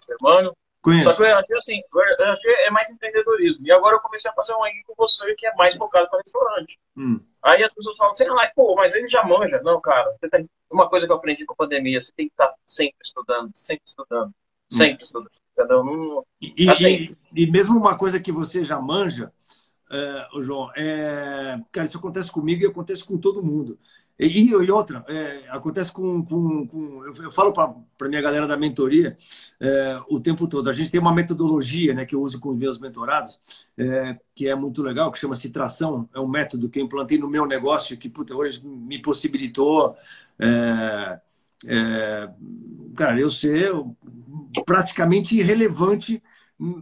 [0.06, 0.56] Germano.
[0.80, 1.10] Conheço.
[1.10, 3.64] Só que eu achei assim, eu achei é mais empreendedorismo.
[3.64, 6.18] E agora eu comecei a fazer um aí com você que é mais focado para
[6.18, 6.76] restaurante.
[6.96, 7.20] Hum.
[7.40, 9.62] Aí as pessoas falam assim, ah, pô, mas ele já manja.
[9.62, 10.50] Não, cara, você tem...
[10.68, 13.84] uma coisa que eu aprendi com a pandemia, você tem que estar sempre estudando, sempre
[13.86, 14.32] estudando, hum.
[14.68, 15.06] sempre hum.
[15.06, 15.84] estudando.
[15.84, 16.26] Não...
[16.40, 17.10] E, assim...
[17.32, 19.32] e, e, mesmo uma coisa que você já manja,
[19.92, 21.60] é, João, é...
[21.70, 23.78] cara, isso acontece comigo e acontece com todo mundo.
[24.18, 29.16] E, e outra, é, acontece com, com, com, Eu, falo para minha galera da mentoria
[29.58, 30.70] é, o tempo todo.
[30.70, 33.40] A gente tem uma metodologia né, que eu uso com os meus mentorados,
[33.76, 36.08] é, que é muito legal, que chama Citração.
[36.14, 39.96] É um método que eu implantei no meu negócio, que puta, hoje me possibilitou.
[40.38, 41.20] É,
[42.94, 43.72] cara, eu ser
[44.64, 46.22] praticamente irrelevante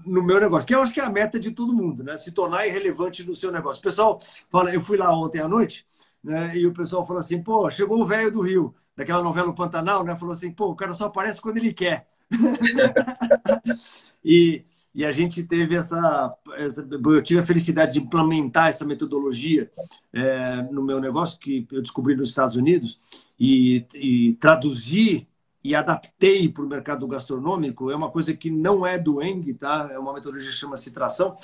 [0.05, 2.16] no meu negócio, que eu acho que é a meta de todo mundo, né?
[2.16, 3.81] Se tornar irrelevante no seu negócio.
[3.81, 4.19] O pessoal
[4.51, 5.87] fala, eu fui lá ontem à noite
[6.23, 6.57] né?
[6.57, 10.16] E o pessoal falou assim, pô, chegou o velho do Rio, daquela novela Pantanal, né?
[10.16, 12.07] Falou assim, pô, o cara só aparece quando ele quer.
[14.25, 14.64] e,
[14.95, 19.71] e a gente teve essa, essa, eu tive a felicidade de implementar essa metodologia
[20.12, 23.01] é, no meu negócio que eu descobri nos Estados Unidos
[23.38, 25.27] e, e traduzir
[25.62, 29.90] e adaptei para o mercado gastronômico é uma coisa que não é do Eng, tá?
[29.92, 31.37] É uma metodologia que chama-se tração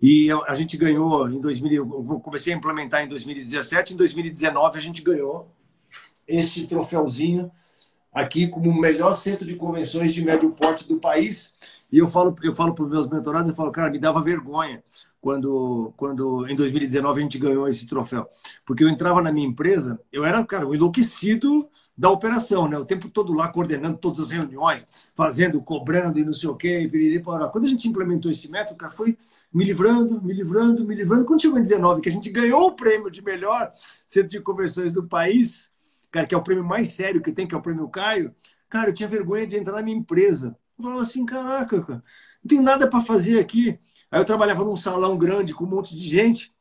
[0.00, 4.80] e a gente ganhou em 2000, eu comecei a implementar em 2017, em 2019 a
[4.80, 5.50] gente ganhou
[6.26, 7.50] este troféuzinho
[8.12, 11.52] aqui como o melhor centro de convenções de médio porte do país.
[11.90, 14.82] E eu falo, eu falo para os meus mentorados, eu falo, cara, me dava vergonha
[15.20, 18.28] quando, quando em 2019 a gente ganhou esse troféu.
[18.64, 22.76] Porque eu entrava na minha empresa, eu era, cara, um enlouquecido da operação, né?
[22.76, 26.88] O tempo todo lá coordenando todas as reuniões, fazendo, cobrando e não sei o quê.
[26.90, 29.16] Piriri, Quando a gente implementou esse método, cara, foi
[29.52, 31.24] me livrando, me livrando, me livrando.
[31.24, 33.72] Quando chegou em 19, que a gente ganhou o prêmio de melhor
[34.08, 35.70] centro de conversões do país,
[36.10, 38.34] cara, que é o prêmio mais sério que tem, que é o prêmio Caio,
[38.68, 40.56] cara, eu tinha vergonha de entrar na minha empresa.
[40.76, 42.04] Eu falava assim, caraca, cara,
[42.42, 43.78] não tem nada para fazer aqui.
[44.10, 46.52] Aí eu trabalhava num salão grande com um monte de gente.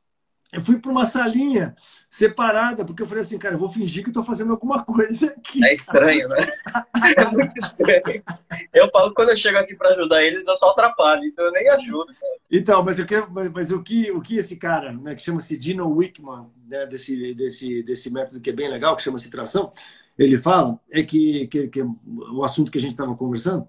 [0.54, 1.76] Eu fui para uma salinha
[2.08, 5.66] separada, porque eu falei assim, cara, eu vou fingir que estou fazendo alguma coisa aqui.
[5.66, 6.46] É estranho, né?
[7.18, 8.24] É muito estranho.
[8.72, 11.68] Eu falo quando eu chego aqui para ajudar eles, eu só atrapalho, então eu nem
[11.70, 12.06] ajudo.
[12.06, 12.34] Cara.
[12.52, 15.58] Então, mas, eu quero, mas, mas, o, que, o que esse cara, né, que chama-se
[15.58, 19.74] Dino Wickman, né, desse, desse, desse método que é bem legal, que chama-se tração,
[20.18, 23.68] ele fala, é que, que, que o assunto que a gente estava conversando,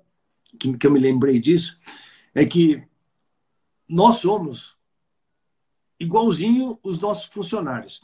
[0.61, 1.79] que, que eu me lembrei disso,
[2.35, 2.83] é que
[3.89, 4.77] nós somos
[6.05, 8.01] igualzinho os nossos funcionários.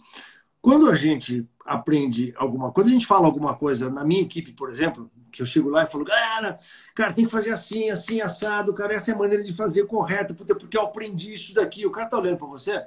[0.60, 4.68] Quando a gente aprende alguma coisa, a gente fala alguma coisa, na minha equipe, por
[4.68, 6.58] exemplo, que eu chego lá e falo, galera,
[6.94, 10.34] cara, tem que fazer assim, assim, assado, cara, essa é a maneira de fazer correta,
[10.34, 12.84] porque eu aprendi isso daqui, o cara tá olhando para você,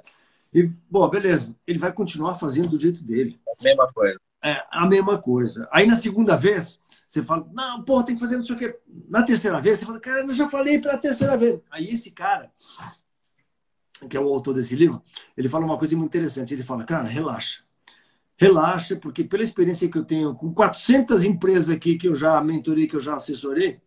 [0.52, 3.40] e, bom, beleza, ele vai continuar fazendo do jeito dele.
[3.48, 4.20] A mesma coisa.
[4.44, 5.68] É, a mesma coisa.
[5.72, 8.78] Aí na segunda vez, você fala, não, porra, tem que fazer não sei o quê.
[9.08, 11.58] Na terceira vez, você fala, cara, eu já falei pela terceira vez.
[11.70, 12.52] Aí esse cara,
[14.08, 15.02] que é o autor desse livro,
[15.36, 16.54] ele fala uma coisa muito interessante.
[16.54, 17.62] Ele fala, cara, relaxa.
[18.36, 22.86] Relaxa, porque pela experiência que eu tenho com 400 empresas aqui que eu já mentorei,
[22.86, 23.80] que eu já assessorei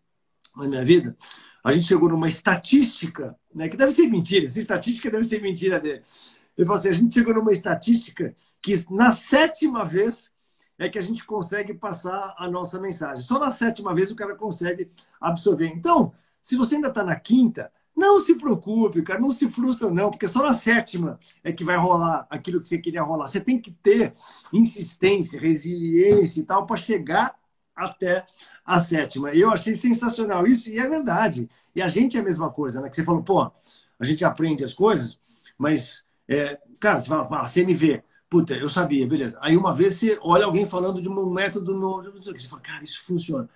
[0.56, 1.16] na minha vida,
[1.62, 5.78] a gente chegou numa estatística, né, que deve ser mentira, essa estatística deve ser mentira
[5.78, 6.02] dele.
[6.56, 10.32] Ele falou assim, a gente chegou numa estatística que na sétima vez
[10.78, 13.24] é que a gente consegue passar a nossa mensagem.
[13.24, 15.66] Só na sétima vez o cara consegue absorver.
[15.66, 20.10] Então, se você ainda está na quinta, não se preocupe, cara, não se frustra, não,
[20.10, 23.26] porque só na sétima é que vai rolar aquilo que você queria rolar.
[23.26, 24.12] Você tem que ter
[24.52, 27.34] insistência, resiliência e tal para chegar
[27.74, 28.24] até
[28.64, 29.32] a sétima.
[29.32, 31.48] E eu achei sensacional isso, e é verdade.
[31.74, 32.88] E a gente é a mesma coisa, né?
[32.88, 33.50] Que você falou, pô,
[33.98, 35.18] a gente aprende as coisas,
[35.58, 39.38] mas, é, cara, você fala, ah, CMV, puta, eu sabia, beleza.
[39.42, 43.02] Aí uma vez você olha alguém falando de um método novo, você fala, cara, isso
[43.04, 43.48] funciona.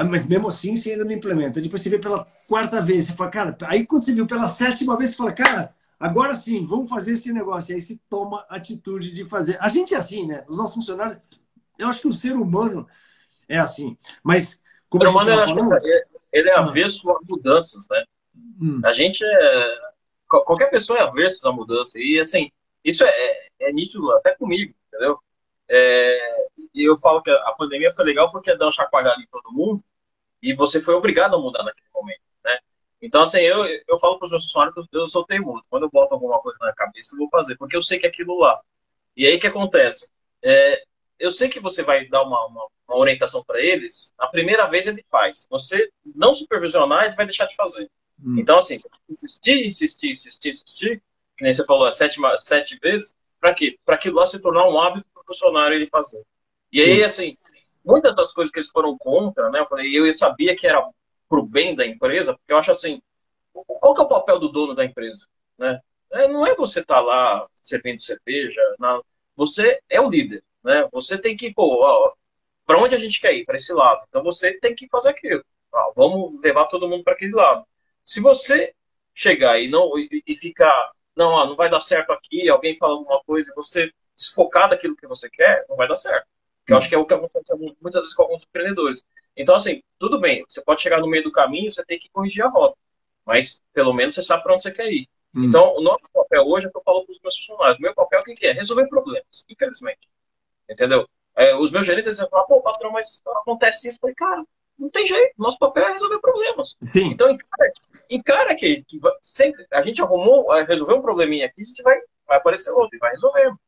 [0.00, 1.60] Ah, mas mesmo assim você ainda não implementa.
[1.60, 4.96] Depois você vê pela quarta vez, você fala, cara, aí quando você viu pela sétima
[4.96, 7.70] vez, você fala, cara, agora sim, vamos fazer esse negócio.
[7.70, 9.58] E aí você toma atitude de fazer.
[9.60, 10.42] A gente é assim, né?
[10.48, 11.18] Os nossos funcionários,
[11.78, 12.88] eu acho que o ser humano
[13.46, 13.94] é assim.
[14.24, 15.74] Mas, como o ser humano, falando,
[16.32, 18.02] ele é avesso a mudanças, né?
[18.58, 18.80] Hum.
[18.82, 19.78] A gente é.
[20.26, 21.98] Qualquer pessoa é avesso a mudança.
[21.98, 22.50] E, assim,
[22.82, 25.18] isso é, é, é nítido até comigo, entendeu?
[25.68, 29.52] É, e eu falo que a pandemia foi legal porque deu um chacoalhada em todo
[29.52, 29.84] mundo
[30.42, 32.58] e você foi obrigado a mudar naquele momento, né?
[33.00, 35.64] Então, assim, eu, eu falo para os meus funcionários que eu sou teimoso.
[35.68, 38.08] Quando eu boto alguma coisa na cabeça, eu vou fazer, porque eu sei que é
[38.08, 38.60] aquilo lá.
[39.16, 40.10] E aí, o que acontece?
[40.42, 40.82] É,
[41.18, 44.86] eu sei que você vai dar uma, uma, uma orientação para eles, a primeira vez
[44.86, 45.46] ele faz.
[45.50, 47.90] Você não supervisionar, ele vai deixar de fazer.
[48.22, 48.38] Hum.
[48.38, 48.76] Então, assim,
[49.08, 51.02] insistir, insistir, insistir, insistir,
[51.36, 53.78] que nem você falou, é sete, sete vezes, para quê?
[53.84, 56.22] Para aquilo lá se tornar um hábito para o funcionário ele fazer.
[56.72, 57.02] E aí, Sim.
[57.02, 57.38] assim,
[57.84, 59.60] muitas das coisas que eles foram contra, né?
[59.60, 60.86] Eu falei, eu sabia que era
[61.28, 63.00] pro bem da empresa, porque eu acho assim,
[63.52, 65.26] qual que é o papel do dono da empresa,
[65.58, 65.80] né?
[66.12, 69.04] É, não é você estar tá lá servindo cerveja, não.
[69.36, 70.88] você é o líder, né?
[70.92, 72.14] Você tem que, pô,
[72.66, 73.44] para onde a gente quer ir?
[73.44, 74.04] Para esse lado.
[74.08, 75.44] Então você tem que fazer aquilo.
[75.72, 77.64] Ah, vamos levar todo mundo para aquele lado.
[78.04, 78.74] Se você
[79.14, 82.94] chegar e não e, e ficar, não, ó, não vai dar certo aqui, alguém fala
[82.94, 86.26] alguma coisa e você desfocar daquilo que você quer, não vai dar certo.
[86.70, 89.04] Que eu acho que é o que acontece muitas vezes com alguns empreendedores.
[89.36, 92.44] Então, assim, tudo bem, você pode chegar no meio do caminho, você tem que corrigir
[92.44, 92.76] a rota.
[93.26, 95.08] Mas, pelo menos, você sabe para onde você quer ir.
[95.34, 95.46] Hum.
[95.46, 97.78] Então, o nosso papel hoje é o que eu falo para os meus funcionários.
[97.78, 98.52] O meu papel, o que é?
[98.52, 100.08] Resolver problemas, infelizmente.
[100.68, 101.08] Entendeu?
[101.36, 103.96] É, os meus gerentes, eles vão falar, pô, patrão, mas acontece isso.
[103.96, 104.44] Eu falei, cara,
[104.78, 105.34] não tem jeito.
[105.36, 106.76] Nosso papel é resolver problemas.
[106.82, 107.06] Sim.
[107.06, 107.72] Então, encara,
[108.08, 111.98] encara que, que sempre, a gente arrumou, é, resolveu um probleminha aqui, a gente vai,
[112.26, 113.58] vai aparecer outro e vai resolvendo.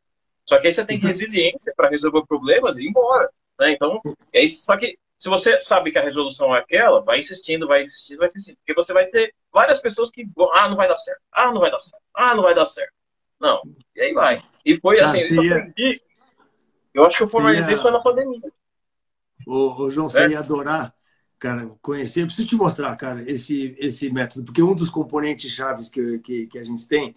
[0.45, 3.31] Só que aí você tem resiliência para resolver problemas e ir embora.
[3.59, 3.73] Né?
[3.73, 4.01] Então,
[4.33, 4.65] é isso.
[4.65, 8.29] Só que se você sabe que a resolução é aquela, vai insistindo, vai insistindo, vai
[8.29, 8.57] insistindo.
[8.57, 11.61] Porque você vai ter várias pessoas que vão, ah, não vai dar certo, ah, não
[11.61, 12.93] vai dar certo, ah, não vai dar certo.
[13.41, 13.63] Não.
[13.95, 14.39] E aí vai.
[14.65, 16.01] E foi assim, ah, eu aprendi.
[16.93, 18.53] Eu acho que eu formalizei isso na pandemia.
[19.47, 20.31] Ô, ô João, você é?
[20.31, 20.93] ia adorar,
[21.39, 22.23] cara, conhecer.
[22.23, 26.47] Eu preciso te mostrar, cara, esse, esse método, porque um dos componentes chaves que, que,
[26.49, 27.15] que a gente tem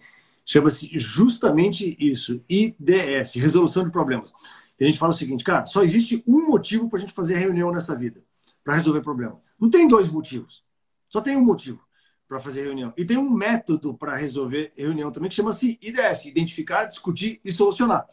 [0.48, 4.32] Chama-se justamente isso, IDS, Resolução de Problemas.
[4.78, 7.34] E a gente fala o seguinte, cara, só existe um motivo para a gente fazer
[7.36, 8.22] reunião nessa vida,
[8.62, 9.40] para resolver problema.
[9.60, 10.62] Não tem dois motivos,
[11.08, 11.80] só tem um motivo
[12.28, 12.92] para fazer reunião.
[12.96, 18.06] E tem um método para resolver reunião também que chama-se IDS, Identificar, Discutir e Solucionar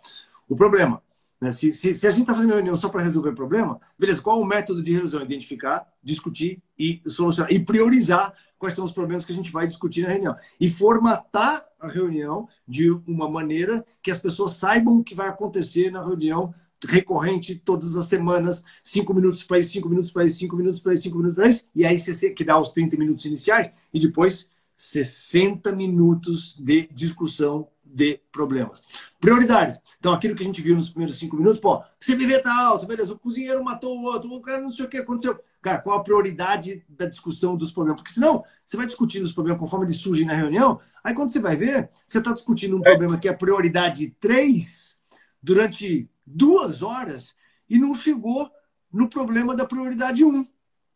[0.49, 1.01] o problema.
[1.41, 1.51] Né?
[1.51, 4.41] Se, se, se, a gente está fazendo reunião só para resolver problema, beleza, qual é
[4.41, 5.21] o método de resolução?
[5.21, 7.51] Identificar, discutir e solucionar.
[7.51, 10.35] E priorizar quais são os problemas que a gente vai discutir na reunião.
[10.59, 15.91] E formatar a reunião de uma maneira que as pessoas saibam o que vai acontecer
[15.91, 16.53] na reunião
[16.85, 20.93] recorrente todas as semanas, cinco minutos para isso, cinco minutos para isso, cinco minutos para
[20.93, 23.99] isso, cinco minutos para isso, e aí você que dá os 30 minutos iniciais, e
[23.99, 28.83] depois 60 minutos de discussão de problemas.
[29.19, 29.79] Prioridades.
[29.99, 33.13] Então, aquilo que a gente viu nos primeiros cinco minutos, pô, CBV tá alto, beleza,
[33.13, 35.39] o cozinheiro matou o outro, o cara não sei o que aconteceu.
[35.63, 38.01] Cara, qual a prioridade da discussão dos problemas?
[38.01, 41.39] Porque senão, você vai discutindo os problemas conforme eles surgem na reunião, aí quando você
[41.39, 42.83] vai ver, você está discutindo um é.
[42.83, 44.97] problema que é prioridade 3
[45.41, 47.33] durante duas horas
[47.69, 48.51] e não chegou
[48.91, 50.45] no problema da prioridade 1.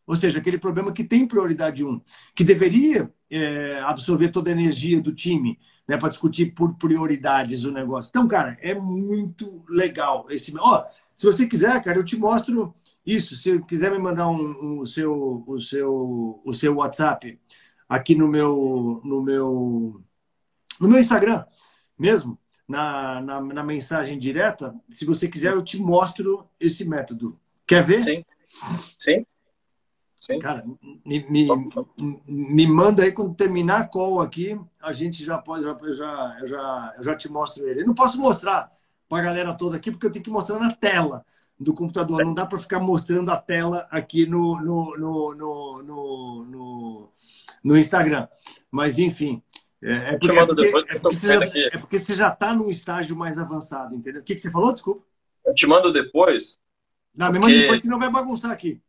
[0.06, 2.00] Ou seja, aquele problema que tem prioridade 1,
[2.34, 5.58] que deveria é, absorver toda a energia do time,
[5.88, 8.10] né, para discutir por prioridades o negócio.
[8.10, 10.52] Então, cara, é muito legal esse.
[10.58, 10.84] Ó,
[11.16, 12.74] se você quiser, cara, eu te mostro
[13.08, 13.34] isso.
[13.36, 17.40] Se quiser me mandar um, um, o seu, o seu, o seu WhatsApp
[17.88, 20.02] aqui no meu, no meu,
[20.78, 21.44] no meu Instagram,
[21.98, 22.38] mesmo
[22.68, 27.40] na, na, na mensagem direta, se você quiser, eu te mostro esse método.
[27.66, 28.02] Quer ver?
[28.02, 28.24] Sim.
[28.98, 29.26] Sim.
[30.20, 30.38] Sim.
[30.40, 30.62] Cara,
[31.06, 31.48] me, me,
[32.26, 36.36] me manda aí quando terminar a call aqui, a gente já pode, já, eu já,
[36.40, 37.80] eu já, eu já te mostro ele.
[37.80, 38.70] Eu não posso mostrar
[39.08, 41.24] para a galera toda aqui, porque eu tenho que mostrar na tela
[41.58, 42.24] do computador.
[42.24, 45.82] Não dá para ficar mostrando a tela aqui no, no, no, no,
[46.44, 47.12] no,
[47.64, 48.28] no, Instagram.
[48.70, 49.42] Mas, enfim.
[49.82, 53.16] É, é, porque, é, porque, é, porque já, é, porque, você já está num estágio
[53.16, 54.20] mais avançado, entendeu?
[54.20, 54.72] O que, que você falou?
[54.72, 55.04] Desculpa.
[55.44, 56.58] Eu te mando depois.
[57.14, 58.80] Não, me manda depois, senão vai bagunçar aqui.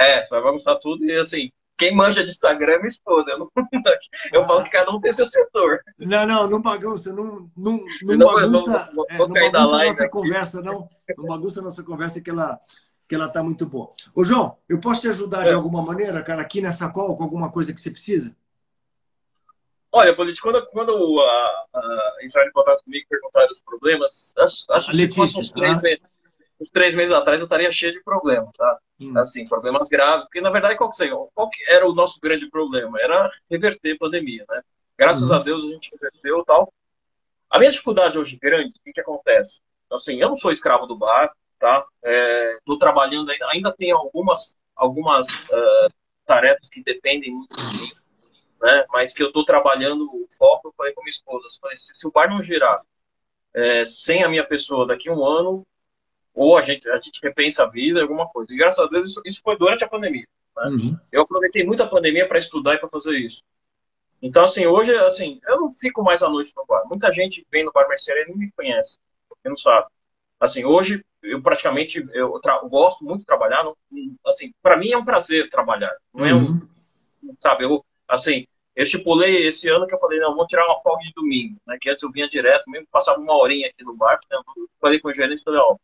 [0.00, 3.30] É, vai bagunçar tudo e assim, quem manja de Instagram é minha esposa.
[3.30, 3.50] Eu, não,
[4.32, 5.80] eu falo que cada um tem seu setor.
[5.98, 10.02] Não, não, não bagunça, não, não, não, não bagunça, não, é, não bagunça a nossa
[10.02, 10.10] aqui.
[10.10, 10.88] conversa, não.
[11.16, 12.60] Não bagunça a nossa conversa que ela
[13.08, 13.90] que ela tá muito boa.
[14.14, 15.48] Ô, João, eu posso te ajudar é.
[15.48, 18.36] de alguma maneira, cara, aqui nessa call, com alguma coisa que você precisa?
[19.90, 24.64] Olha, Polite, quando, quando uh, uh, entraram em contato comigo e perguntaram os problemas, acho,
[24.68, 26.02] acho que fosse uns três meses
[26.60, 28.78] uns três meses atrás eu estaria cheio de problemas, tá?
[29.00, 29.16] Hum.
[29.18, 33.00] Assim, problemas graves, porque na verdade qual que, qual que era o nosso grande problema?
[33.00, 34.62] Era reverter a pandemia, né?
[34.96, 35.34] Graças hum.
[35.34, 36.72] a Deus a gente reverteu tal.
[37.50, 39.60] A minha dificuldade hoje grande, o que, que acontece?
[39.90, 41.84] Assim, eu não sou escravo do bar, tá?
[42.58, 45.92] Estou é, trabalhando ainda, ainda tem algumas, algumas uh,
[46.26, 47.92] tarefas que dependem muito de mim,
[48.60, 48.84] né?
[48.90, 52.06] Mas que eu estou trabalhando o foco, eu falei com minha esposa, falei, se, se
[52.06, 52.82] o bar não girar
[53.54, 55.66] é, sem a minha pessoa daqui a um ano,
[56.38, 58.54] ou a gente, a gente repensa a vida, alguma coisa.
[58.54, 60.24] E graças a Deus isso, isso foi durante a pandemia.
[60.56, 60.68] Né?
[60.68, 60.98] Uhum.
[61.10, 63.42] Eu aproveitei muito a pandemia para estudar e para fazer isso.
[64.22, 66.84] Então, assim, hoje, assim, eu não fico mais à noite no bar.
[66.86, 69.88] Muita gente vem no bar mercearia e não me conhece, porque não sabe.
[70.38, 73.64] Assim, hoje, eu praticamente, eu, eu gosto muito de trabalhar.
[73.64, 73.76] Não,
[74.24, 75.92] assim, para mim é um prazer trabalhar.
[76.14, 77.36] Não é um, uhum.
[77.42, 81.02] sabe, eu, assim, eu estipulei esse ano que eu falei, não, vou tirar uma folga
[81.02, 81.76] de domingo, né?
[81.80, 84.38] Que antes eu vinha direto, mesmo passava uma horinha aqui no bar, né,
[84.80, 85.76] falei com o gerente, falei, ó,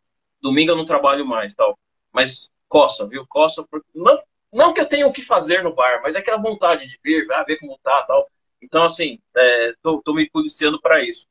[0.45, 1.79] domingo eu não trabalho mais, tal.
[2.13, 3.27] Mas coça, viu?
[3.27, 4.23] Coça, porque não,
[4.53, 7.27] não que eu tenha o que fazer no bar, mas é aquela vontade de ver,
[7.33, 8.31] ah, ver como tá tal.
[8.63, 9.75] Então, assim, é,
[10.09, 11.27] me policiando para isso.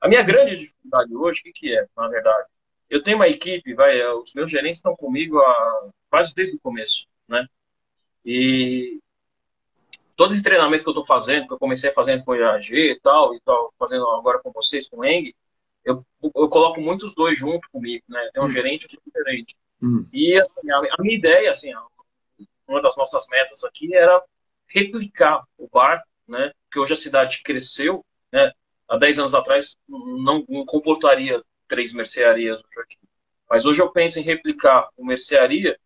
[0.00, 2.46] A minha grande dificuldade hoje, o que, que é, na verdade?
[2.88, 6.60] Eu tenho uma equipe, vai, é, os meus gerentes estão comigo há, quase desde o
[6.60, 7.46] começo, né?
[8.24, 9.00] E
[10.16, 13.00] todo esse treinamento que eu estou fazendo, que eu comecei fazendo com o IAG e
[13.00, 15.34] tal, e tal, fazendo agora com vocês, com o Eng,
[15.88, 18.30] eu, eu coloco muitos dois junto comigo, né?
[18.32, 18.50] Tem um hum.
[18.50, 19.56] gerente e um gerente.
[19.82, 20.06] Hum.
[20.12, 21.72] E assim, a, a, minha ideia, assim,
[22.66, 24.22] uma das nossas metas aqui era
[24.66, 26.52] replicar o bar, né?
[26.70, 28.52] Que hoje a cidade cresceu, né?
[28.88, 32.96] Há 10 anos atrás não, não comportaria três mercearias aqui.
[33.48, 35.78] Mas hoje eu penso em replicar o mercearia,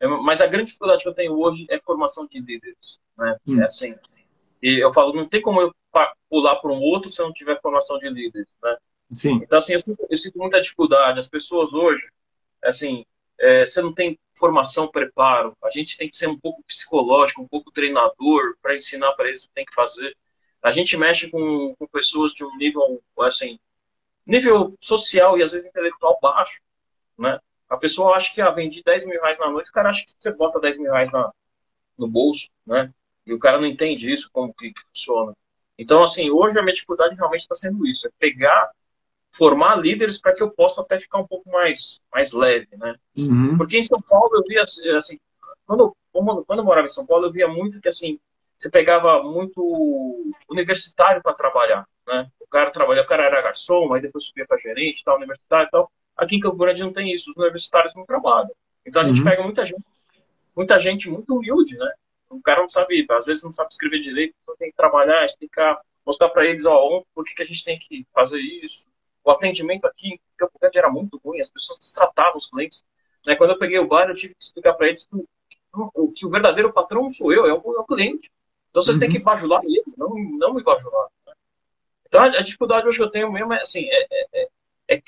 [0.00, 3.36] é, mas a grande dificuldade que eu tenho hoje é formação de líderes, né?
[3.46, 3.60] Hum.
[3.60, 3.94] É assim.
[4.62, 5.72] E eu falo, não tem como eu
[6.28, 8.76] pular para um outro se eu não tiver formação de líderes, né?
[9.12, 9.40] Sim.
[9.42, 11.18] Então, assim, eu sinto, eu sinto muita dificuldade.
[11.18, 12.06] As pessoas hoje,
[12.62, 13.04] assim,
[13.38, 15.56] é, você não tem formação, preparo.
[15.62, 19.44] A gente tem que ser um pouco psicológico, um pouco treinador para ensinar para eles
[19.44, 20.14] o que tem que fazer.
[20.62, 23.58] A gente mexe com, com pessoas de um nível, assim,
[24.26, 26.60] nível social e às vezes intelectual baixo,
[27.18, 27.40] né?
[27.68, 30.12] A pessoa acha que, ah, vendi 10 mil reais na noite, o cara acha que
[30.18, 31.30] você bota 10 mil reais na,
[31.96, 32.92] no bolso, né?
[33.26, 35.34] E o cara não entende isso, como que, que funciona.
[35.78, 38.70] Então, assim, hoje a minha dificuldade realmente está sendo isso, é pegar
[39.32, 42.94] formar líderes para que eu possa até ficar um pouco mais, mais leve, né?
[43.16, 43.56] Uhum.
[43.56, 45.18] Porque em São Paulo eu via, assim,
[45.66, 48.18] quando, quando eu morava em São Paulo, eu via muito que, assim,
[48.56, 52.28] você pegava muito universitário para trabalhar, né?
[52.40, 55.70] O cara trabalhava, o cara era garçom, aí depois subia para gerente, tal, universitário e
[55.70, 55.92] tal.
[56.16, 58.50] Aqui em Campo Grande não tem isso, os universitários não trabalham.
[58.84, 59.24] Então a gente uhum.
[59.24, 59.84] pega muita gente,
[60.56, 61.92] muita gente muito humilde, né?
[62.30, 65.80] O cara não sabe, às vezes não sabe escrever direito, então tem que trabalhar, explicar,
[66.04, 68.86] mostrar para eles, ó, por que, que a gente tem que fazer isso,
[69.24, 72.84] o atendimento aqui em Campo Grande era muito ruim, as pessoas destratavam os clientes.
[73.26, 73.36] Né?
[73.36, 75.16] Quando eu peguei o bar, eu tive que explicar para eles que,
[76.16, 78.30] que, o verdadeiro patrão sou eu, é o, é o cliente.
[78.70, 79.00] Então vocês uhum.
[79.00, 81.08] têm que bajular ele, não, não me bajular.
[81.26, 81.32] Né?
[82.06, 85.02] Então a, dificuldade hoje que eu tenho mesmo é, assim, é, é, é, é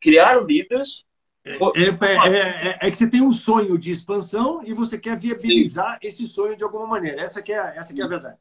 [0.00, 1.04] criar líderes
[1.44, 5.92] é, é, é, é, que você tem um sonho de expansão e você quer viabilizar
[5.92, 6.08] Sim.
[6.08, 7.22] esse sonho de alguma maneira.
[7.22, 8.36] Essa que é, essa que é a verdade.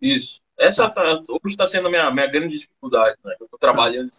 [0.00, 0.42] Isso.
[0.58, 3.34] Essa tá, hoje está sendo a minha, minha grande dificuldade, né?
[3.38, 4.10] Eu estou trabalhando.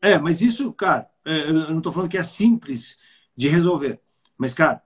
[0.00, 2.96] É, mas isso, cara, é, eu não estou falando que é simples
[3.36, 4.00] de resolver.
[4.36, 4.80] Mas, cara,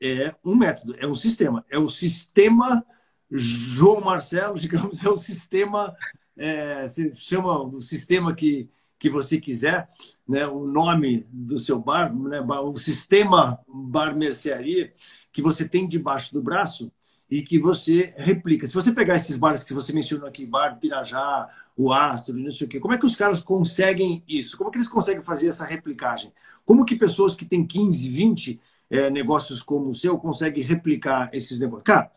[0.00, 1.64] é um método, é um sistema.
[1.70, 2.84] É o sistema
[3.30, 5.94] João Marcelo, digamos, é o sistema,
[6.36, 8.68] é, se chama o sistema que,
[8.98, 9.88] que você quiser,
[10.28, 10.46] né?
[10.46, 12.40] o nome do seu bar, né?
[12.40, 14.92] o sistema bar mercearia
[15.32, 16.90] que você tem debaixo do braço
[17.30, 18.66] e que você replica.
[18.66, 22.66] Se você pegar esses bares que você mencionou aqui, Bar Pirajá, o Astro, não sei
[22.66, 24.56] o quê, como é que os caras conseguem isso?
[24.56, 26.32] Como é que eles conseguem fazer essa replicagem?
[26.64, 31.58] Como que pessoas que têm 15, 20 é, negócios como o seu conseguem replicar esses
[31.58, 31.84] negócios?
[31.84, 32.10] Cara,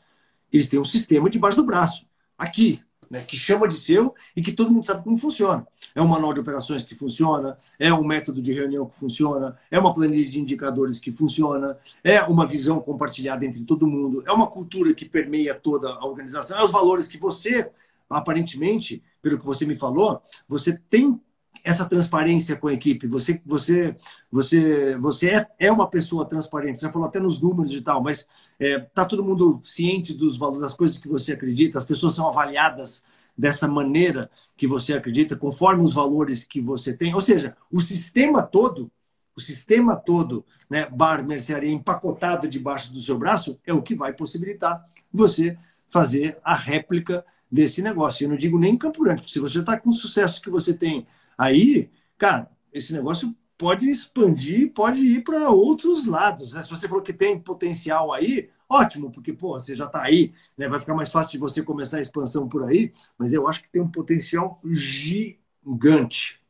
[0.51, 2.07] eles têm um sistema debaixo do braço.
[2.37, 5.65] Aqui, né, que chama de seu e que todo mundo sabe como funciona.
[5.95, 9.79] É um manual de operações que funciona, é um método de reunião que funciona, é
[9.79, 14.47] uma planilha de indicadores que funciona, é uma visão compartilhada entre todo mundo, é uma
[14.47, 17.69] cultura que permeia toda a organização, é os valores que você,
[18.09, 21.19] aparentemente, pelo que você me falou, você tem
[21.63, 23.07] essa transparência com a equipe.
[23.07, 23.95] Você, você,
[24.31, 26.79] você, você é, é uma pessoa transparente.
[26.79, 28.27] Você falou até nos números e tal, mas
[28.59, 31.77] é, tá todo mundo ciente dos valores, das coisas que você acredita.
[31.77, 33.03] As pessoas são avaliadas
[33.37, 37.13] dessa maneira que você acredita, conforme os valores que você tem.
[37.13, 38.91] Ou seja, o sistema todo,
[39.35, 44.11] o sistema todo, né, bar, mercearia empacotado debaixo do seu braço, é o que vai
[44.11, 45.57] possibilitar você
[45.87, 48.25] fazer a réplica desse negócio.
[48.25, 50.73] Eu não digo nem em Campo porque se você está com o sucesso que você
[50.73, 51.07] tem
[51.39, 56.53] Aí, cara, esse negócio pode expandir, pode ir para outros lados.
[56.53, 56.61] Né?
[56.61, 60.67] Se você falou que tem potencial aí, ótimo, porque pô, você já está aí, né?
[60.67, 63.69] vai ficar mais fácil de você começar a expansão por aí, mas eu acho que
[63.69, 66.41] tem um potencial gigante.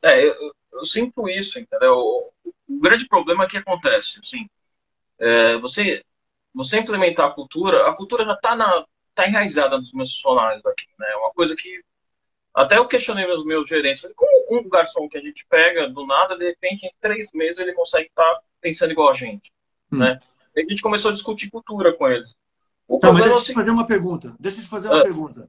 [0.00, 1.94] É, eu, eu sinto isso, entendeu?
[1.94, 2.32] O,
[2.68, 4.48] o, grande problema é que acontece, assim,
[5.18, 6.00] é, você,
[6.54, 11.08] você implementar a cultura, a cultura já está tá enraizada nos meus funcionários aqui, né?
[11.10, 11.82] É uma coisa que
[12.58, 14.04] até eu questionei meus, meus gerentes.
[14.16, 17.72] Como um garçom que a gente pega do nada, de repente, em três meses, ele
[17.72, 19.52] consegue estar tá pensando igual a gente.
[19.92, 19.98] Hum.
[19.98, 20.18] Né?
[20.56, 22.34] E a gente começou a discutir cultura com eles.
[22.88, 24.34] O tá, mas deixa eu te fazer uma pergunta.
[24.40, 25.02] Deixa eu te fazer uma é.
[25.04, 25.48] pergunta.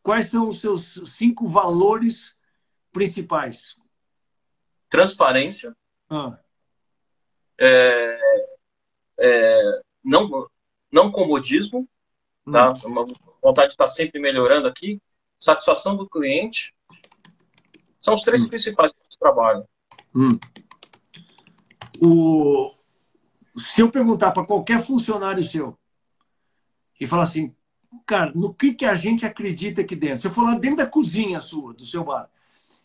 [0.00, 2.36] Quais são os seus cinco valores
[2.92, 3.74] principais?
[4.88, 5.74] Transparência.
[6.08, 6.38] Ah.
[7.58, 8.20] É,
[9.18, 10.48] é, não,
[10.92, 11.88] não comodismo.
[12.44, 12.74] Tá?
[12.74, 12.78] Hum.
[12.84, 13.06] Uma
[13.42, 15.00] vontade de estar sempre melhorando aqui
[15.44, 16.74] satisfação do cliente.
[18.00, 18.48] São os três hum.
[18.48, 19.66] principais que eles trabalham.
[20.16, 20.38] Hum.
[22.00, 22.72] o,
[23.56, 25.76] se eu perguntar para qualquer funcionário seu
[27.00, 27.54] e falar assim,
[28.06, 30.20] cara, no que, que a gente acredita aqui dentro?
[30.20, 32.30] Se eu for lá dentro da cozinha sua, do seu bar,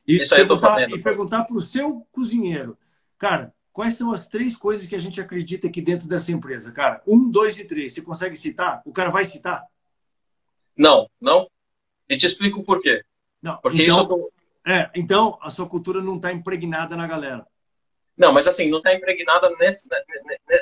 [0.07, 2.77] e Isso perguntar, e perguntar para o seu cozinheiro,
[3.17, 6.71] cara, quais são as três coisas que a gente acredita aqui dentro dessa empresa?
[6.71, 7.93] Cara, um, dois e três.
[7.93, 8.81] Você consegue citar?
[8.85, 9.63] O cara vai citar?
[10.75, 11.47] Não, não.
[12.09, 13.03] E te explico o porquê.
[13.41, 14.31] Não, Porque então, isso
[14.65, 17.45] é, então a sua cultura não está impregnada na galera.
[18.17, 19.87] Não, mas assim, não está impregnada nessa,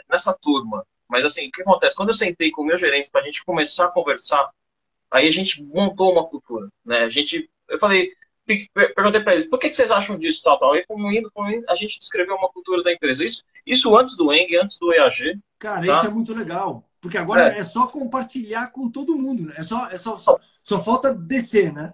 [0.10, 0.86] nessa turma.
[1.10, 1.96] Mas assim, o que acontece?
[1.96, 4.50] Quando eu sentei com o meu gerente para a gente começar a conversar,
[5.10, 7.00] aí a gente montou uma cultura, né?
[7.00, 8.12] A gente, eu falei,
[8.96, 10.74] perguntei para eles, por que, que vocês acham disso, tal, tal?
[10.74, 13.24] Aí fomos indo, fomos indo, a gente descreveu uma cultura da empresa.
[13.24, 15.40] Isso, isso antes do Eng, antes do EAG.
[15.58, 15.98] Cara, tá?
[15.98, 16.84] isso é muito legal.
[17.02, 17.60] Porque agora é.
[17.60, 17.64] é.
[17.64, 19.56] só compartilhar com todo mundo, né?
[19.58, 21.94] É só, é só, só, só falta descer, né?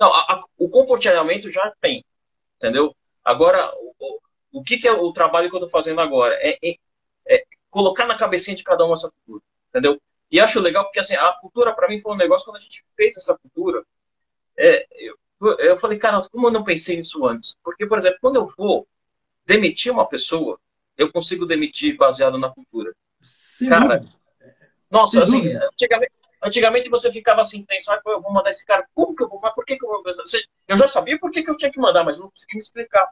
[0.00, 2.02] Não, a, a, o compartilhamento já tem,
[2.56, 2.96] entendeu?
[3.22, 4.18] Agora, o,
[4.52, 6.34] o que, que é o trabalho que eu estou fazendo agora?
[6.40, 6.76] É, é,
[7.28, 10.00] é, colocar na cabecinha de cada um essa cultura, entendeu?
[10.30, 12.82] E acho legal porque, assim, a cultura para mim foi um negócio, quando a gente
[12.96, 13.84] fez essa cultura,
[14.56, 15.18] é, eu,
[15.58, 17.54] eu falei, cara, como eu não pensei nisso antes?
[17.62, 18.88] Porque, por exemplo, quando eu vou
[19.44, 20.58] demitir uma pessoa,
[20.96, 22.94] eu consigo demitir baseado na cultura.
[23.20, 24.00] Sim, cara,
[24.90, 26.12] nossa, Sem assim, antigamente,
[26.42, 29.40] antigamente, você ficava assim, tenso, ah, eu vou mandar esse cara, como que eu vou,
[29.40, 30.02] mas por que, que eu vou
[30.68, 33.08] Eu já sabia por que, que eu tinha que mandar, mas não conseguia me explicar.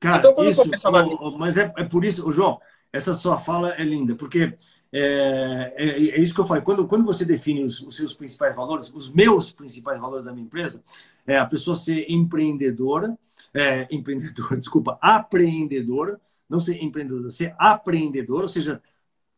[0.00, 1.38] Cara, então, quando isso, eu pensando.
[1.38, 2.60] Mas é, é por isso, João,
[2.92, 4.54] essa sua fala é linda, porque
[4.92, 6.62] é, é, é, isso que eu falei.
[6.62, 10.46] Quando, quando você define os, os, seus principais valores, os meus principais valores da minha
[10.46, 10.82] empresa,
[11.26, 13.16] é a pessoa ser empreendedora,
[13.52, 18.80] é, empreendedora, desculpa, apreendedora, não ser empreendedora, ser apreendedora, ou seja,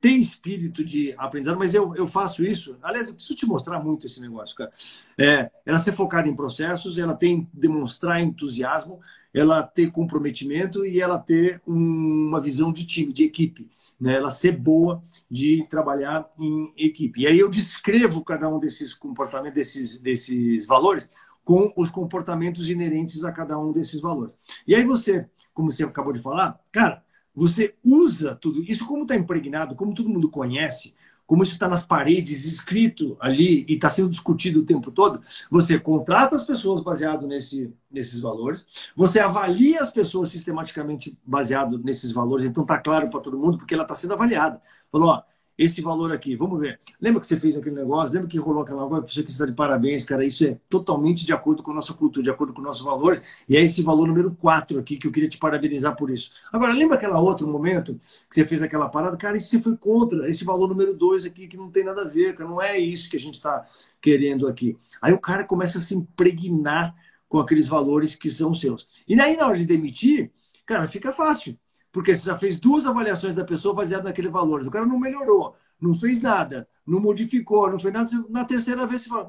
[0.01, 2.77] ter espírito de aprendizado, mas eu, eu faço isso.
[2.83, 4.71] Aliás, eu preciso te mostrar muito esse negócio, cara.
[5.19, 9.01] É, ela ser focada em processos, ela tem demonstrar entusiasmo,
[9.35, 13.69] ela ter comprometimento e ela ter um, uma visão de time, de equipe.
[14.01, 14.15] Né?
[14.15, 17.23] Ela ser boa de trabalhar em equipe.
[17.23, 21.11] E aí eu descrevo cada um desses comportamentos, desses, desses valores,
[21.45, 24.37] com os comportamentos inerentes a cada um desses valores.
[24.67, 27.03] E aí você, como você acabou de falar, cara,
[27.35, 30.95] você usa tudo isso, como está impregnado, como todo mundo conhece,
[31.29, 35.21] como isso está nas paredes, escrito ali e está sendo discutido o tempo todo,
[35.51, 38.67] você contrata as pessoas baseado nesse, nesses valores,
[38.97, 43.75] você avalia as pessoas sistematicamente baseado nesses valores, então está claro para todo mundo, porque
[43.75, 44.61] ela está sendo avaliada.
[44.91, 45.23] Falou, ó,
[45.59, 46.37] esse valor aqui.
[46.37, 46.79] Vamos ver.
[47.01, 48.15] Lembra que você fez aquele negócio?
[48.15, 49.07] Lembra que rolou aquela coisa?
[49.07, 50.25] Você que está de parabéns, cara.
[50.25, 53.21] Isso é totalmente de acordo com a nossa cultura, de acordo com nossos valores.
[53.49, 56.31] E é esse valor número 4 aqui que eu queria te parabenizar por isso.
[56.53, 57.99] Agora, lembra aquela outro momento
[58.29, 59.17] que você fez aquela parada?
[59.17, 60.31] Cara, isso você foi contra.
[60.31, 62.49] Esse valor número 2 aqui que não tem nada a ver, cara.
[62.49, 63.67] Não é isso que a gente está
[64.01, 64.77] querendo aqui.
[65.03, 66.95] Aí o cara começa a se impregnar
[67.29, 68.87] com aqueles valores que são seus.
[69.07, 70.31] E daí, na hora de demitir,
[70.65, 71.59] cara, fica fácil.
[71.99, 74.61] Porque você já fez duas avaliações da pessoa baseada naquele valor.
[74.61, 78.09] O cara não melhorou, não fez nada, não modificou, não fez nada.
[78.29, 79.29] Na terceira vez você fala,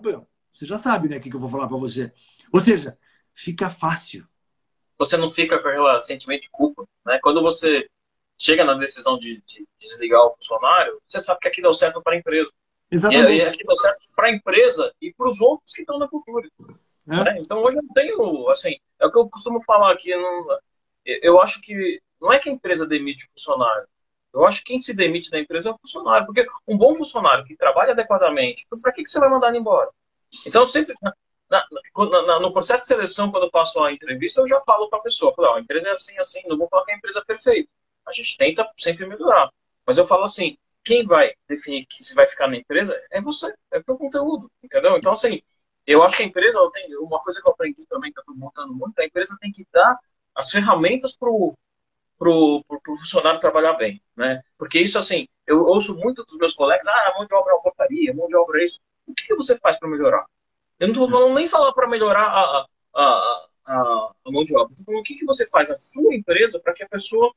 [0.53, 2.13] você já sabe, né, o que, eu vou falar para você.
[2.53, 2.95] Ou seja,
[3.33, 4.23] fica fácil.
[4.99, 7.17] Você não fica com aquele sentimento de culpa, né?
[7.23, 7.89] Quando você
[8.37, 12.13] chega na decisão de, de desligar o funcionário, você sabe que aqui deu certo para
[12.13, 12.51] a empresa.
[12.91, 13.33] Exatamente.
[13.33, 16.47] E, aqui deu certo para a empresa e para os outros que estão na cultura.
[17.09, 17.23] É.
[17.23, 17.37] Né?
[17.39, 20.15] Então hoje eu não tenho, assim, é o que eu costumo falar aqui.
[20.15, 20.59] Não,
[21.03, 23.87] eu acho que não é que a empresa demite o funcionário.
[24.33, 26.25] Eu acho que quem se demite da empresa é o funcionário.
[26.25, 29.89] Porque um bom funcionário que trabalha adequadamente, para que, que você vai mandar ele embora?
[30.45, 31.13] Então, sempre, na,
[31.49, 34.99] na, na, no processo de seleção, quando eu faço a entrevista, eu já falo para
[34.99, 37.23] a pessoa: falo, a empresa é assim, assim, não vou falar que a empresa é
[37.25, 37.69] perfeita.
[38.05, 39.49] A gente tenta sempre melhorar.
[39.85, 43.53] Mas eu falo assim: quem vai definir que se vai ficar na empresa é você,
[43.71, 44.95] é o teu conteúdo, entendeu?
[44.97, 45.41] Então, assim,
[45.85, 48.35] eu acho que a empresa, tem, uma coisa que eu aprendi também, que eu estou
[48.35, 49.97] montando muito, a empresa tem que dar
[50.35, 51.55] as ferramentas para o
[52.19, 54.41] para o funcionário trabalhar bem, né?
[54.57, 57.55] Porque isso, assim, eu ouço muito dos meus colegas, ah, a mão de obra é
[57.55, 58.81] uma porcaria, mão de obra é isso.
[59.07, 60.25] O que, você faz para melhorar?
[60.79, 63.01] Eu não estou falando nem falar para melhorar a, a,
[63.65, 64.73] a, a, mão de obra.
[64.73, 67.33] Estou falando o que, que você faz na sua empresa para que a pessoa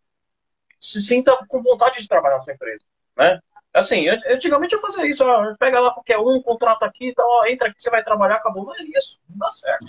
[0.80, 2.84] se sinta com vontade de trabalhar na sua empresa,
[3.16, 3.40] né?
[3.72, 7.68] Assim, antigamente eu fazia isso, ó, pega lá qualquer um, contrata aqui, então, ó, entra
[7.68, 8.66] aqui, você vai trabalhar, acabou.
[8.66, 9.86] Não é isso, não dá certo.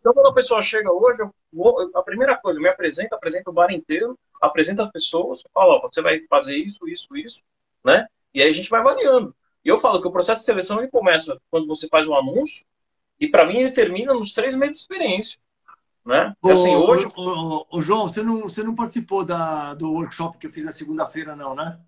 [0.00, 1.18] Então, quando a pessoa chega hoje,
[1.52, 5.72] vou, a primeira coisa, eu me apresento, apresento o bar inteiro, apresento as pessoas, falo,
[5.72, 7.42] ó, você vai fazer isso, isso, isso,
[7.84, 8.06] né?
[8.32, 9.34] E aí a gente vai avaliando.
[9.64, 12.64] E eu falo que o processo de seleção ele começa quando você faz um anúncio,
[13.18, 15.38] e para mim ele termina nos três meses de experiência.
[16.06, 16.34] Né?
[16.40, 17.06] Ô, assim, hoje...
[17.16, 20.70] Ô, ô, João, você não, você não participou da, do workshop que eu fiz na
[20.70, 21.78] segunda-feira, não, né?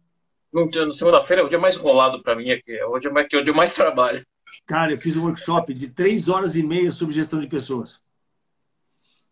[0.52, 3.36] No, segunda-feira é o dia mais rolado para mim aqui, é o dia mais, que
[3.36, 4.24] é o dia mais trabalho.
[4.66, 8.00] Cara, eu fiz um workshop de três horas e meia sobre gestão de pessoas.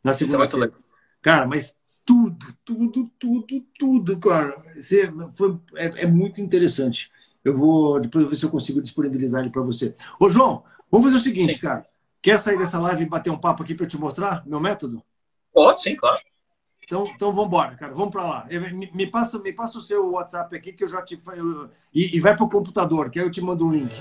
[0.02, 0.72] Na é segunda-feira.
[1.20, 4.56] Cara, mas tudo, tudo, tudo, tudo, cara.
[4.74, 7.10] Você, foi, é, é muito interessante.
[7.44, 9.94] Eu vou depois ver se eu consigo disponibilizar ele para você.
[10.18, 11.60] Ô, João, vamos fazer o seguinte, sim.
[11.60, 11.86] cara.
[12.20, 15.02] Quer sair dessa live e bater um papo aqui para eu te mostrar meu método?
[15.52, 16.20] Pode, sim, claro.
[16.88, 17.92] Então, então vamos embora, cara.
[17.92, 18.46] Vamos para lá.
[18.50, 21.20] Me, me, passa, me passa o seu WhatsApp aqui que eu já te.
[21.36, 23.94] Eu, e, e vai para o computador, que aí eu te mando um link.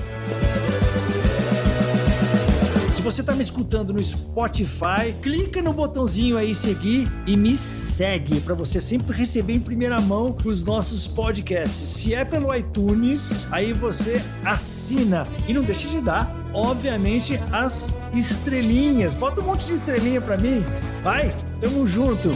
[2.94, 8.40] Se você está me escutando no Spotify, clica no botãozinho aí seguir e me segue
[8.40, 12.00] para você sempre receber em primeira mão os nossos podcasts.
[12.00, 19.14] Se é pelo iTunes, aí você assina e não deixe de dar, obviamente, as estrelinhas.
[19.14, 20.64] Bota um monte de estrelinha para mim.
[21.04, 22.32] Vai, tamo junto.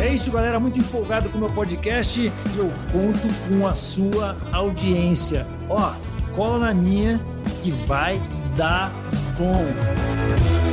[0.00, 0.60] É isso, galera.
[0.60, 5.46] Muito empolgado com o meu podcast e eu conto com a sua audiência.
[5.68, 5.92] Ó,
[6.34, 7.20] cola na minha
[7.62, 8.20] que vai
[8.56, 8.92] dar
[9.36, 10.67] bom.